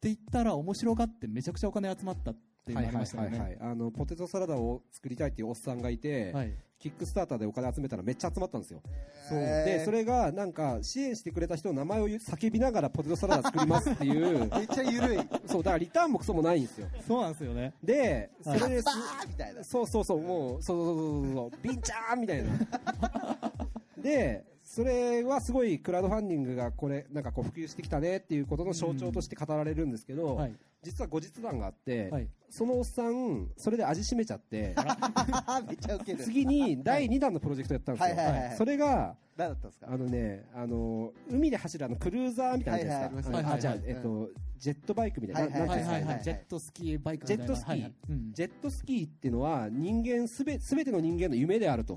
[0.00, 3.38] て言ったら面白がってめちゃくちゃお金集まったっていうのがありましたよね。
[3.38, 3.72] はいはいはいはい。
[3.72, 6.52] あのポテトサラダを作りたいっていうおっさんがいて、はい
[6.84, 8.82] キックスターターでお金集めたらめっちゃ集まったんですよ。
[9.26, 9.38] そう。
[9.38, 14.40] でそれがなんか支援してくれた人の名前を叫びながらポテトサラダ作りますっていう。
[14.54, 15.18] めっちゃ緩い。
[15.46, 16.88] そうだからリターンもクソもないんですよ。
[17.08, 17.72] そうなんですよね。
[17.82, 19.64] でそれですバーみたいな。
[19.64, 22.50] そうそうそうもうそうそうそうそうそうビンチャーンみたいな。
[24.02, 24.44] で
[24.74, 30.54] それはすごいクラウドファンディングがこれなんかこう普及してきたねっていうことの象徴として語られるんですけど、はい。
[30.82, 32.28] 実は後日談があって、はい。
[32.50, 34.74] そのおっさんそれで味しめちゃって
[36.18, 38.56] 次に第2弾のプロジェクトやったんですよ、はいはいはいはい。
[38.56, 39.92] それが何だったんですか？
[39.92, 47.46] あのねあの海で走るあのクルーザーみたいなやつですか、はいはいあじゃあ、はいえっと、ジェットバイクみたいな、はいはいはいジェットスキーバイクみたいな。
[47.46, 48.32] ジェットスキー。
[48.32, 51.96] ジェットスキーっていうのは人間すべすべての人間の夢であると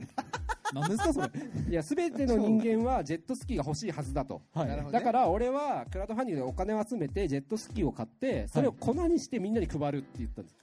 [0.73, 1.29] 何ですかそれ？
[1.69, 4.41] いやすべての人間はジェットスキーが欲しいはずだと。
[4.53, 4.67] はい。
[4.67, 4.99] なるほどね。
[4.99, 10.57] だから俺はクラウドファンディングでお金を集めてジェットスキーを買ってそれを粉にしてみんなに配るって言ったんです、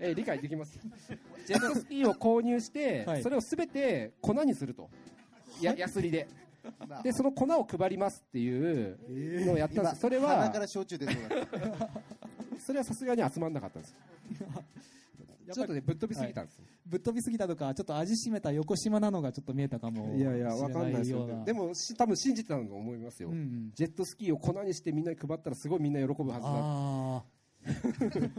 [0.00, 0.08] え？
[0.10, 0.78] え理解できます？
[1.46, 3.22] ジェットスキーを購入して、はい。
[3.22, 4.88] それをすべて粉にすると。
[5.60, 6.26] やヤスリで。
[6.88, 7.02] まあ。
[7.02, 11.90] でその粉を配りますっていうのをやったんです、それ鼻はから焼酎出そうだった
[12.58, 13.94] それはさすがに集まんなかったんです
[15.52, 21.24] ちょっとねぶっ飛びすぎたんです、ぶっ飛びすぎたとかちょっと味しめた横島なのがちょっと見えたかもいやいやわかんないですよ。
[21.24, 21.44] うな。
[21.44, 23.34] でもし多分信じてたと思いますよ、うん。
[23.34, 27.24] うんジェットスキーを粉にしてみんなに配ったらすごいみんな喜ぶはずだ。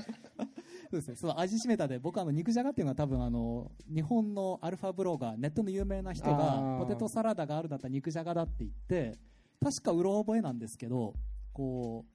[0.91, 1.15] そうですね。
[1.15, 6.79] その味しめたで僕あの肉じゃがっていうのは多分あの日本のアルファブロガーネットの有名な人あがー。
[6.79, 9.17] ポテトサラダがあるんだったら肉じゃがだって言って
[9.59, 11.13] 確かうろ覚えなんですけど
[11.53, 12.14] こう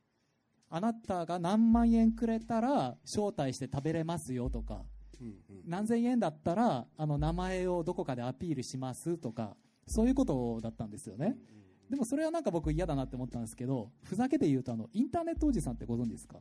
[0.70, 4.82] あなたが何万円くれたら招待して食べれますよとか
[5.20, 5.34] うんうん。
[5.66, 9.56] 何千円だったらあの名前をどこかでアピールしますとか
[9.86, 11.36] そういうことだったんですよね。
[11.90, 16.38] でもそれはなんか僕嫌だなって思ったんですけどふざけて言うとあのインターネットおじさんってご存知ですか？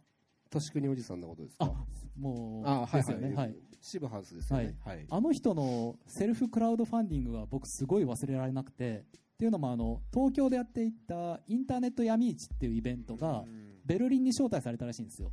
[0.52, 1.66] 年国おじさんのことですか？
[1.66, 1.74] あ
[2.16, 3.36] もうあはいですよね。
[3.36, 3.56] はい。
[3.82, 4.76] 渋ハウスですよね。
[4.86, 13.46] はい、あの人のセルフクラウドファンディングが僕すごい忘れられなくてっていうのもあの東京でやっていたインターネット闇市っていうイベントが
[13.90, 15.32] ベルリンに招待されたらしいんですよ。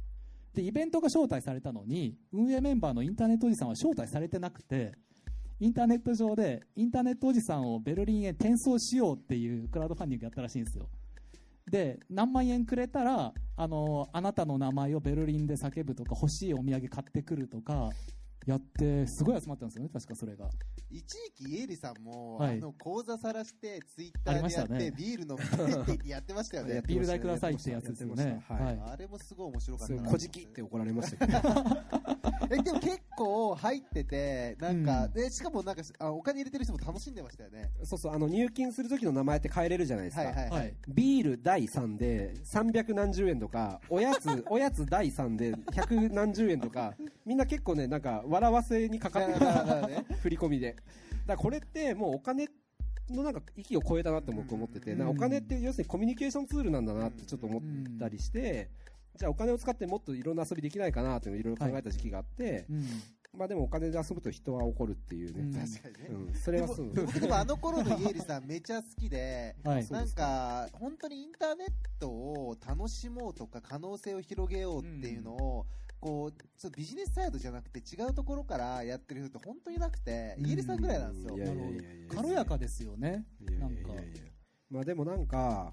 [0.55, 4.93] でイベントが招待されたのに運営メンバーのインターネットおじさんは招待されてなくて
[5.61, 10.89] インターネット上でインターネットおじさんをベルリンへ転送しようっていうクラウドファンディングやったらしいんですよ。
[11.71, 17.91] で何万円くれたらあのあなたの名前をベルリンで叫ぶとか欲しいお土産買ってくるとか
[18.47, 20.49] やってすごい集まったんですよね確かそれが。
[20.89, 22.59] 一時期、エイリさんも、はい。
[22.59, 26.81] あの口座さらして、ツイッタありーでやっねビール飲みって言ってやってましたよね。
[26.87, 28.81] ビール代くださいってやつですよってましたはいはい。
[28.93, 29.99] あれもすごい面白かったな。
[29.99, 31.39] すごいこじきって怒られましたけど
[32.49, 35.13] えでも結構入ってて、なんか、うん。
[35.13, 37.73] でしかもなんかあお金入れてる人も楽しんでましたよね。
[37.83, 40.69] そうそうあの入金する時の名前って変えれるじゃないですか、はいはいははい。
[40.69, 40.73] い。
[40.89, 46.95] ビール第3で300何十円とかおやつおやつ第3で100何十円とか
[47.25, 50.05] みんな結構ねなんか笑わせにかかってるだからね。
[50.21, 50.75] 振り込みで。
[50.75, 50.83] だか
[51.29, 52.49] らこれってもうお金
[53.11, 57.63] のなんか域を超えたなって僕思ってて、お金って要するにコミュニケーションツールなんだなってちょっと思っ
[57.99, 58.71] たりして、
[59.17, 62.85] じゃあお金を使ってもっといろんな遊びできないかなっていろいろ考えた時期があって、うん。
[63.37, 65.53] まあでもお金で遊ぶと人は怒るっていうね、うん。
[65.53, 66.11] 確かにね。
[66.11, 66.35] うん。
[66.35, 66.93] それはそう。
[66.93, 69.89] 僕でもあの頃のイエリさんめちゃ好きで、 はい。
[69.91, 71.69] なんか本当にインターネッ
[71.99, 75.67] トを楽しもうとか可能性を広げようっていうのを、
[76.01, 80.47] こうちょっとビジネスサイドじゃなくて違うところからやってる人って本当になくて、うん。
[80.47, 81.37] イエリさんぐらいなんですよ。
[81.37, 81.83] いやいやいやいや。
[82.15, 83.25] 軽やかですよね。
[83.41, 83.93] ないんか。
[84.71, 85.73] まあでもなんか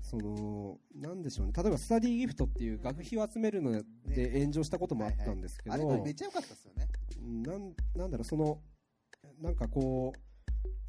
[0.00, 1.52] そのなんでしょうね。
[1.56, 3.72] 例えばスタディギフトっていう学費を集めるの
[4.06, 6.88] で炎上したこともあったんですけど、あれこれめっちゃ良かったですよね。
[7.20, 8.60] なんなんだろうその
[9.40, 10.20] なんかこう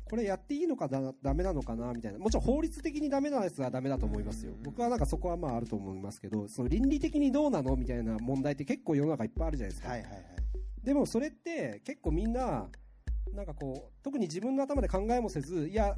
[0.10, 2.18] これやっていいのかだダメなのかなみたいな。
[2.18, 4.54] もちろん法律的にダメなやつはダメだと思いますよ。
[4.54, 4.64] うん。
[4.64, 10.24] 僕はなんかそこはまああると思いますけどその倫理的にどうなのみたいな問題って結構世の中いっぱいあるじゃないですか、はいはいはい。
[10.84, 12.68] でもそれって結構みんな
[13.34, 15.96] なんかこう特に自分の頭で考えもせずいや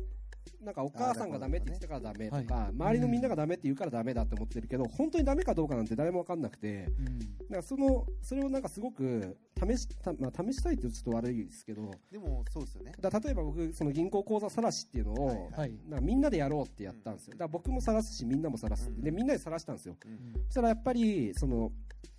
[0.62, 2.70] なんかお母さんがダメって言ってたからダメとか、はい。
[2.70, 6.88] 周りのみんながダメって言うからダメだって思ってるけど、本当にダメかどうかなんて誰も分かんなくて。
[7.00, 7.20] うん。
[7.50, 11.92] なんかそのそれをなんかすごく試した、まあ、試したいってちょっと悪いですけど。
[12.12, 12.94] でもそうですよね。
[13.00, 17.34] だ例えば僕その銀行口座さらしっていうのを、なんかみんなでやろうってやったんですよ。
[17.34, 19.02] だから僕もさらすしみんなもさらす、うん。
[19.02, 19.96] でみんなでさらしたんですよ。
[20.06, 20.34] うん。
[20.46, 21.72] そしたらやっぱりその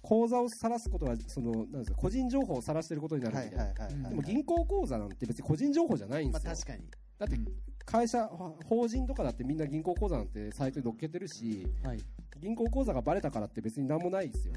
[0.03, 3.59] 口座をさらすことはそのなんですか個人情報をさらしてることになるはいみたい。
[3.59, 4.11] な、はいはいはい。
[4.11, 6.91] でも銀行口座なんて別に個人情報じゃないんでまあすよ、確かに。
[7.19, 7.37] だって
[7.85, 12.01] 会社、ほ法人とかだってみんな銀行口座なんてサイトに載っけてるし、はい。
[12.41, 14.55] 銀行口座がバレたからって別になんもないですよ。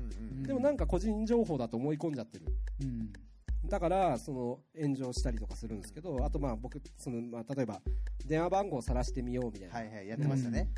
[0.48, 2.46] でもなんか個人情報だと思い込んじゃってる。
[2.82, 3.14] うん。
[3.68, 7.82] だから、その、炎上したりとかするんですけど、あとまあ僕、その、まあ例えば、
[8.26, 9.76] 電話番号を晒してみようみたいな。
[9.76, 10.70] はいはい、やってましたね。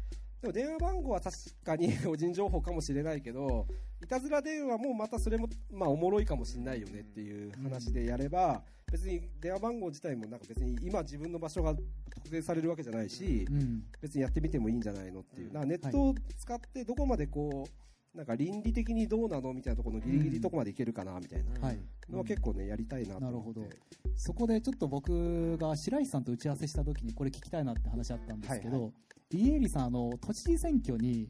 [0.41, 3.67] でも電話番号は確かに 個人情報かもしれないけど、
[4.01, 11.75] いたずら電話もまたそれも、まあおもろいかもしれないよねっていう話でやれば、別に電話番号自体もなんか別に今自分の場所が
[12.13, 13.83] 特定されるわけじゃないし、うん。
[14.01, 15.51] 別にやってみてもいいんじゃないのっていう。
[15.53, 17.67] うんネットを使ってどこまでこ
[18.13, 21.79] う、なんか倫理的にどうなのみたいなところのギリギリどこまでいけるかなみたいなはい。
[22.09, 23.69] のは結構ね、やりたいなとなるほ思って。
[23.69, 23.75] ど。
[24.15, 28.93] そこでちょっと僕が白石さんと打ち合わせした時にこれ聞きたいなって話あったんですけはいど、
[29.31, 31.29] イエリさん、あの、都知事選挙に、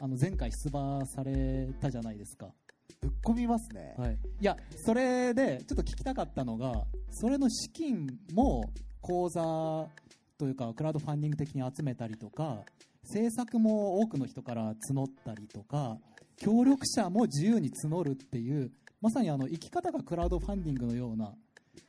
[0.00, 2.52] あの、前回出馬されたじゃないですか。
[3.00, 3.94] ぶっ込みますね。
[3.96, 4.18] はい。
[4.40, 8.70] いや、それで、ちょっと聞きたかったのが、それの資金も、
[9.00, 9.42] 口座
[10.38, 12.64] というか、クラウドファンディング的に集めたりとか、
[13.04, 15.98] 政策も多くの人から募ったりとか、
[16.36, 21.32] 協力者も自由に募るっていう、まさにあの、生き方がクラウドファンディングのような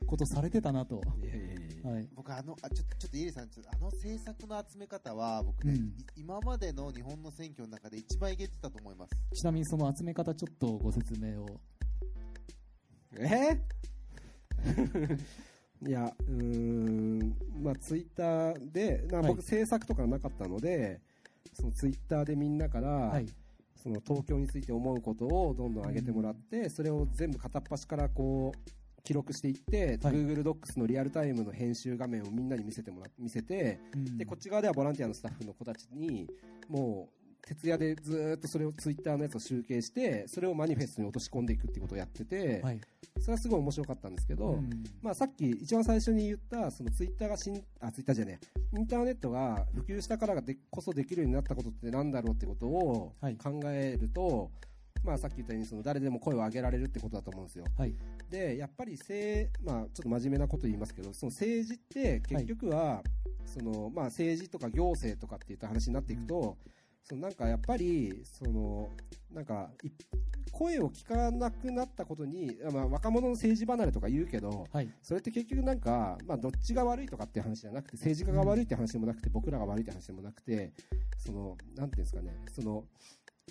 [0.05, 1.01] ことされてたなと。
[1.23, 2.09] いやいやいやはい。
[2.15, 11.47] 僕あのあちょっとちょっとイエリさんちょっとあの政策の集め方は僕ね、うんい今までの日本の選挙の中で一番いけてたと思いますちなみにその集め方ちょっとご説明を。
[13.19, 13.61] え？
[15.85, 20.99] いや、うーん、まあ、ツイッターで、なはい僕、制作とかなかったので、
[21.53, 23.27] そのツイッターでみんなから、はい。
[23.75, 28.59] その東京について思うことをどんどん上げてもらって、それを全部片っ端からこう、
[29.07, 30.15] 記録していって、はい。
[30.15, 34.17] Google Docs のリアルタイムの編集画面をみんなに見せてもら見せて、うん。
[34.17, 36.27] でこっち側ではボランティアのスタッフの子たちに
[36.67, 42.81] もう徹夜でずーっとそれをツイッターのやつを集計してそれをマニフェストに落とし込んでいくっていうことをやってて、はい。
[43.21, 44.69] それはすごい面白かったんですけど、うん。
[45.01, 48.39] まあ、さっき一番最初に言ったそのツイッターがしんあツイッターじゃね
[48.73, 48.77] え。
[48.77, 53.37] インターネットが普及したからがでこそできるようになったことってなんだろうってことをはい。
[53.37, 54.51] 考えると、
[55.03, 57.65] まあ、さっき言ったようにその誰でも声を上げられるってことだと思うんですよ。
[57.77, 57.93] はい。
[58.29, 63.01] でやっぱりせい、まあ、ちょっと真面目なこと言いますけどその政治って結局は、
[63.45, 66.57] そのまあ、政治とか行政とかっていった話になっていくと、
[67.03, 68.89] そのなんかやっぱりその
[69.31, 69.89] なんかい
[70.51, 74.89] 声を聞かなくなったことに、まあ、若者の政治離れとか言うけどはい。
[75.01, 80.73] それって結局なんか、まあ、どっちが悪いとかっていう話じゃなくて政治家が悪いって話でもなくて僕らが悪いって話でもなくて
[81.17, 82.83] そのなんていうんですかねその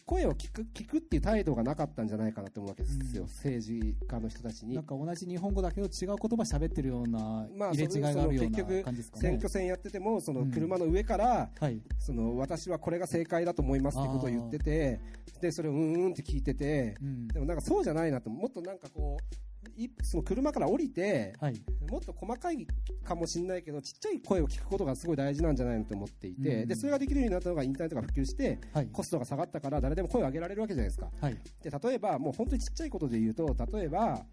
[0.04, 4.84] 声を聞く聞くっていう態度がなかったんじゃないかなと思うわけですよ、うん政治家の人たちになん。
[4.84, 9.22] か同じ日本語だけど違う言葉喋ってるようなまあ入れ違いがあるような感じですかね。
[9.22, 11.80] 選挙戦やっててもそのうん車の上から、はい。
[11.98, 15.00] その私はこれが正解だと思いますってことを言ってて
[15.40, 19.45] でそれをうんうんって聞いててうんでもなんかそうじゃないなともっとなんかこう
[19.76, 21.62] いその車から降りてはい。
[21.90, 22.66] もっと細かい
[23.04, 28.88] かもしれないけどちっちゃい声を聞くことがすごい大事なんじゃないのと思っていて、うんでそれができるようになったのがインターネットが普及してはい。
[28.92, 31.36] コストが下がったから誰でも声を上げられるわけじゃないですかはい。
[31.62, 34.24] で例えばもう本当にちっちゃいことで言うと例えば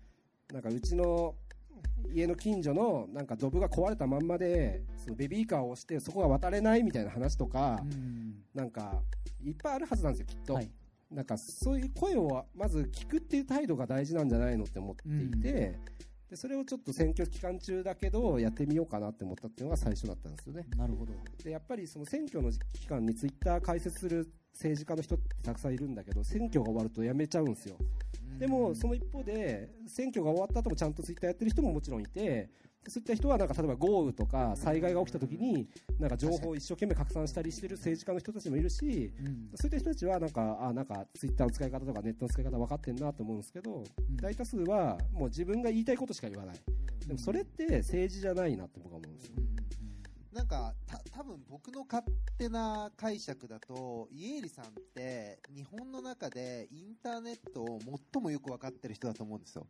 [0.51, 1.35] なんかうちの
[2.11, 9.01] 家の近所のなんかドブが壊れたまんまでそのベビーカーを押してそこが渡れないみたいな話とか、うんなんか
[9.43, 10.69] いっぱいあるはずなんですよきっと、はい。
[11.13, 15.79] なんかそういう声をまず聞くっていう態度が大事なんじゃないのって思っていて、
[16.29, 20.65] でそれをちょっと選挙期間中だけどやってみようかなって思ったっていうのが最初だったんですよね。
[20.75, 21.13] なるほど。
[21.43, 27.77] でやっぱりその選挙の期間にツイッター開設する政治家の人ってたくさんいるんだけど選挙が終わるとやめちゃうんですよ。
[28.39, 32.49] でもその一方で選挙が終わった後もちゃんとツイッターやってる人ももちろんいてで
[32.87, 35.67] そういった人はなんか例えば豪雨とか災害が起きた時に
[35.99, 39.49] なんか情報を一生懸命拡散したりしてる政治家の人たちもいるしうん。
[39.55, 44.17] そういった人たちはなんかあなんかツイッターの使い方とかネットの使い方分かってんなと思うんですけどうん。
[44.17, 46.55] 大多数はもう自分が言いたいことしか言わない。
[47.07, 49.35] でもそれって政治じゃないなって僕は思うんですよ
[50.33, 52.03] なんかた多分僕の勝
[52.37, 57.79] 手な解釈だと家入さんって日本の中でインターネットを
[58.13, 59.67] 最もよく分かってる人だと思うんですよ。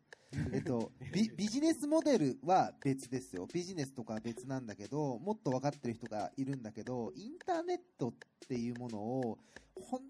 [0.52, 3.48] えっと、ビビジネスモデルは別ですよ。
[3.54, 8.14] ビジネスとかは別なんだけど、もっと分かってる人がいるんだけど、インターネットっ
[8.48, 9.38] ていうものを
[9.76, 10.02] 本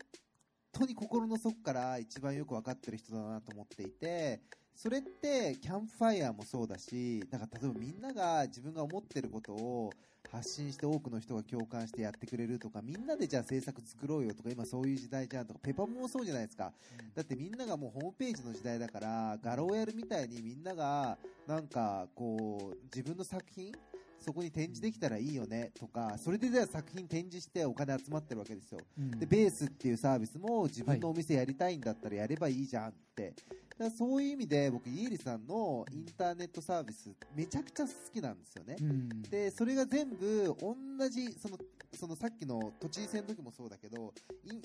[0.71, 4.41] 当に心の底から一番よく分かってる人だなと思っていて、
[4.75, 9.91] それってキャンプファイヤーもそうだし、なんか例えばみんなが自分が思ってることを
[10.31, 16.73] 発信して多くの人が共感してやってくれるとか、みんなでじゃあ制作作ろうよとか、今そういう時代じゃんとか、ペパもそうじゃないですか。
[17.15, 21.17] だってみんながもうホームページの時代だから、画廊やるみたいにみんなが
[21.47, 23.71] なんかこう、自分の作品
[24.19, 28.79] そこに展示できたらいいよねとか、それでじゃあ作品展示してお金集まってるわけですよ。
[28.97, 33.33] うんでベースっていうサービスも自分のお店やりたいんだったらやればいいじゃんって
[33.77, 39.21] からそういう意味で僕イエリさんのインターネットサービスめちゃくちゃ好きなんですよね、うん。
[39.23, 40.75] でそれが全部同
[41.09, 41.57] じその
[41.93, 44.13] そのさっきの都知事選の時もそうだけど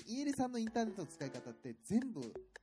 [0.07, 2.21] イイエリさんのインターネットの使い方って全部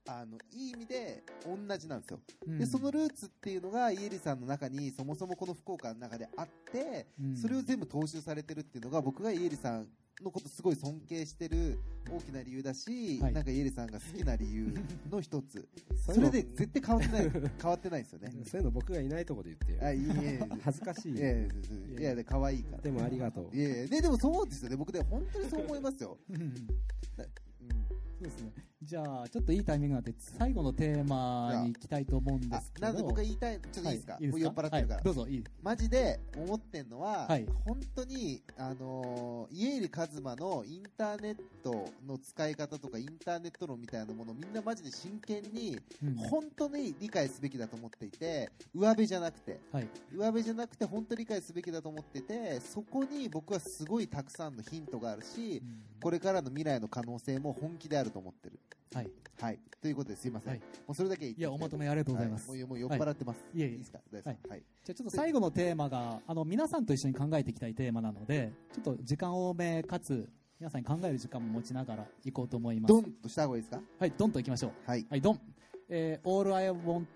[0.09, 2.59] あのいい意味で同じなんですよ、うん。
[2.59, 7.37] でそのルーツっていうのがイエリさんの中にそもそもこの福岡の中であって、うん。
[7.37, 9.87] それを全部踏襲されてるっていうのが僕がイエリさん
[10.23, 11.79] のことすごい尊敬してる
[12.11, 13.33] 大きな理由だし、はい。
[13.33, 14.73] なんかイエリさんが好きな理由
[15.11, 15.69] の一つ。
[15.97, 18.33] それで絶対変わってない変わってないですよね。
[18.47, 19.89] そういうの僕がいないところで言ってよ。
[19.89, 20.41] あいいえ。
[20.63, 21.43] 恥ずかしいいやいやい
[21.95, 22.83] やいやで可愛いから。
[22.83, 23.57] でもありがとう。
[23.57, 24.77] いやいやででもそうですよね。
[24.77, 28.53] 僕で本当にそう思いますよ、 そうですね。
[28.87, 32.87] じゃあ、ちょっといいタイミングなんで、最後のテーマに行きたいと思うんであすけど。
[32.87, 35.45] なので僕が言いたいちょっといいですか,、はいもう酔っ払ってるから、はいどうぞ、いい。
[35.61, 49.89] マジで思ってんのは、はい本当に、あのー家入一馬のインターネットの使い方とかインターネット論みたいなものをみんなマジで真剣にうん本当に理解すべきだと思っていて上辺じゃなくてはい。
[50.13, 55.61] 上辺じゃなくて本当に理解すべきだと思っててそこに僕はすごいたくさんのヒントがあるし
[56.01, 58.59] これからの未来の可能性も本気であると思ってる。
[58.95, 59.11] はい。
[59.39, 60.27] はい、ということです。
[60.27, 60.61] いません、はい。
[60.61, 62.49] もうそれだけ言っていや、おまとめありがとうございます。
[62.51, 63.63] はもうもう酔っ払ってます、い。
[63.63, 63.77] えいえ。
[63.79, 63.99] ですか？
[64.11, 64.63] 大丈夫はい。
[64.85, 72.95] じゃあちょっと最後のテーマが、あの、皆さんと一緒に考えていきたいテーマなので、ちょっと時間多めかつ、皆さんに考える時間も持ちながら行こうと思います。
[72.95, 73.83] ドンとした方がいいですか？
[73.99, 74.73] はい、ドンと行きましょう。
[74.91, 75.07] はい。
[75.11, 75.41] はい、ドン。
[75.91, 77.07] えー、All I Want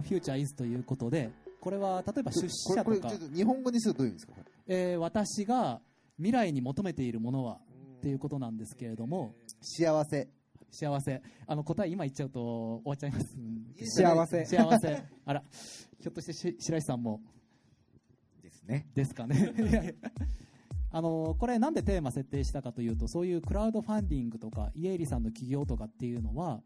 [0.00, 1.30] Future is ということで、
[1.60, 3.10] これは例えば出資者とか。
[3.34, 4.32] 日本語にするとどういう意味ですか？
[4.66, 5.82] えー私が
[6.16, 7.58] 未来に求めているものは
[7.98, 10.28] っていうことなんですけれども、幸せ
[10.70, 11.22] 幸せ。
[11.46, 13.36] あの、答え今言っちゃうと終わっちゃいます。
[14.00, 15.02] 幸せ幸せ。
[15.24, 15.44] あら、
[15.98, 17.20] ひょっとしてし白石さんも
[18.42, 18.86] ですね。
[18.94, 19.94] ですかね。
[20.90, 26.62] あのこれなんでテーマ設定したかというとそういうクラウドファンディングとかイエーリさんの起業とかっていうのは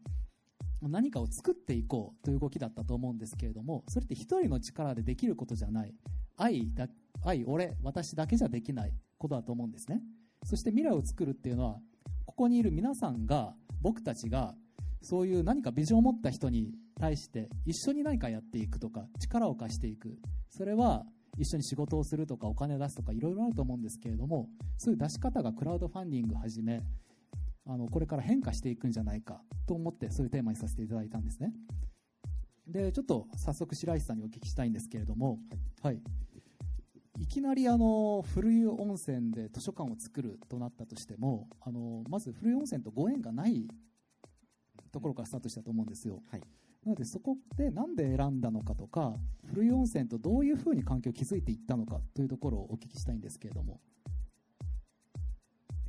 [0.81, 5.93] 何かを作っていこうという動きだったと思うんですけれどもそれって一人の力でできることじゃない
[6.37, 6.87] 愛だ
[7.25, 10.01] 愛俺私だけじゃできないことだと思うんですね
[10.45, 11.79] そして未来を作るっていうのは
[12.25, 14.55] ここにいる皆さんが僕たちが
[15.01, 20.17] そういう何かビジョンを持った人に対して一緒に何かやっていくとか力を貸していく。
[20.49, 21.05] それは
[21.37, 26.83] 一緒に仕事をするとかお金を出すとかいろいろあると思うんですけれどもそういう出し方がクラウドファンディングはじめ
[27.65, 31.53] あのこれから変化していくんじゃないかと思ってそういうテーマにさせていただいたんですね。
[32.67, 35.39] でちょっと早速白石さんにお聞きしたいんですけれども、
[35.81, 36.32] はい、い
[37.27, 43.67] きなりあの古湯温泉で図書館を作るとなったとしてもあのまず古湯温泉とご縁がない
[44.91, 46.41] ところからスタートしたと思うんですよ、はい
[46.85, 49.13] なのでそこでなんで選んだのかとか
[49.45, 53.79] 古湯温泉とどういうふうに環境を築いていったのかというところをお聞きしたいんですけれども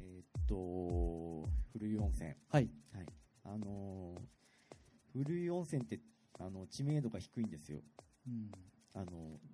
[0.00, 2.34] えーっと、古湯温泉。
[2.48, 3.06] はいはい。
[3.44, 6.00] あのー古湯温泉って、
[6.40, 7.80] あの、知名度が低いんですよ。
[8.26, 8.50] うん
[8.94, 9.53] あのー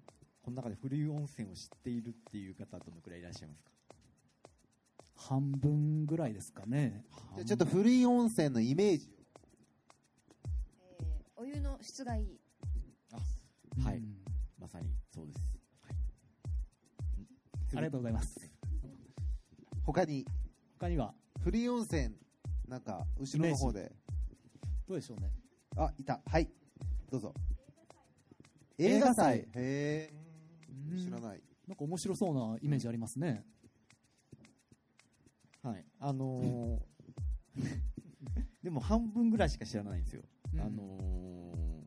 [0.51, 3.71] この中で古湯温泉を知っているっていう方、どのくらいいらっしゃいますか？
[5.15, 7.05] 半分ぐらいですかね。
[7.37, 9.09] じゃあちょっと古い温泉のイメージ
[10.99, 12.41] えーお湯の質がいい。
[13.85, 13.99] はい。
[13.99, 14.17] うん。
[14.61, 15.39] まさにそうです。
[15.83, 15.97] はい。
[17.77, 18.51] ありがとうございます。
[19.85, 20.27] 他に？
[20.81, 21.15] 他には？
[21.45, 22.13] 古い温泉
[22.67, 23.93] なんか後ろの方で。
[24.89, 25.31] どうでしょうね。
[25.77, 26.21] あいた。
[26.27, 26.51] はい。
[27.09, 27.33] どうぞ。
[28.79, 29.39] 映画祭。
[29.39, 30.13] へえ
[30.99, 31.43] 知らない。
[31.67, 33.45] なんか面白そうなイメージありますね、
[35.63, 35.85] はい。
[35.99, 36.81] あのー
[38.63, 40.23] でも半分ぐらいしか知らないんですよ。
[40.53, 40.61] うん。
[40.61, 41.85] あのー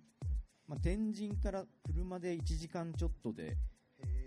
[0.67, 3.57] まあ、天神から車で1時間ちょっとで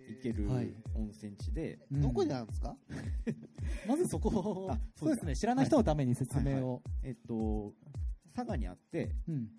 [0.09, 0.73] 行けるはい。
[0.95, 2.03] 温泉地で、うん。
[2.03, 2.77] どこにあるんですか？
[3.89, 5.35] まずそこをあそうですね。
[5.35, 7.75] 知らない人のために説明を、えっと、
[8.35, 9.51] 佐賀にあって、うん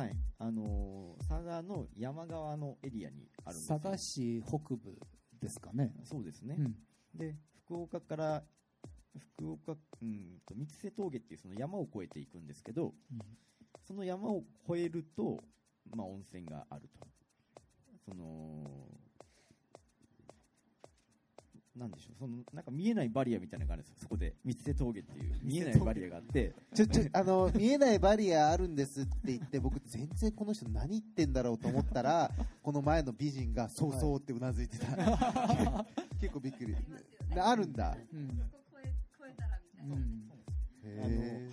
[0.00, 3.78] はい、あのー佐賀の山側のエリアにあるんですよ。
[3.78, 4.98] 佐賀市北部
[5.40, 6.56] ですかね、そうですね。
[6.58, 6.74] うん。
[7.14, 8.42] で、福岡から、
[9.36, 12.94] 福岡、うんと、三瀬峠っていうその山を越えていくんですけど、
[13.86, 15.38] その山を越えると、
[15.94, 17.06] まあ、温泉があると。
[18.06, 18.64] その、
[21.76, 24.34] なんでしょう、その、なんか見えないバリアみたいなのがあるんですよ、そこで。
[24.44, 25.38] 三瀬峠っていう。
[25.42, 32.30] 見えないバリアがあって、ちょちょあの見えないバリアあるんですって言って僕全然この人何言ってんだろうと思ったら
[32.62, 34.86] この前の美人がそうそうってうなずいてた、
[36.20, 36.74] 結構びっくり。
[37.34, 37.96] なあるんだ。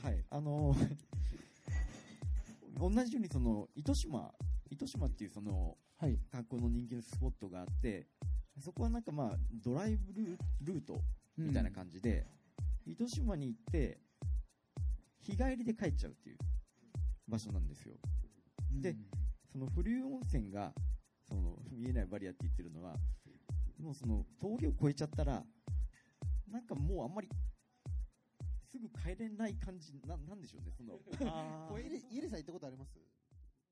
[0.02, 0.76] はい、あの、
[2.80, 4.34] 同じようにその、糸島、
[4.70, 6.20] 糸島っていうその、はい。
[6.32, 8.08] 観光の人気のスポットがあって、
[8.60, 11.00] そこはなんかまあ、ドライブルルート
[11.38, 12.26] みたいな感じで、
[12.86, 14.00] 糸島に行って、
[15.20, 16.38] 日帰りで帰っちゃうっていう
[17.28, 17.96] 場所なんですよ。
[18.82, 18.96] で
[19.52, 20.74] その風流温泉が
[21.28, 22.96] その見えないバリアって言ってるのは
[23.80, 25.44] もうその峠を越えちゃったら
[26.52, 27.30] なんかもうあんまり
[28.64, 31.00] すぐ帰れない感じななんでしょうねその。
[31.30, 32.98] あこれイリイリさん行ったことあります？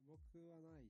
[0.07, 0.89] 僕はない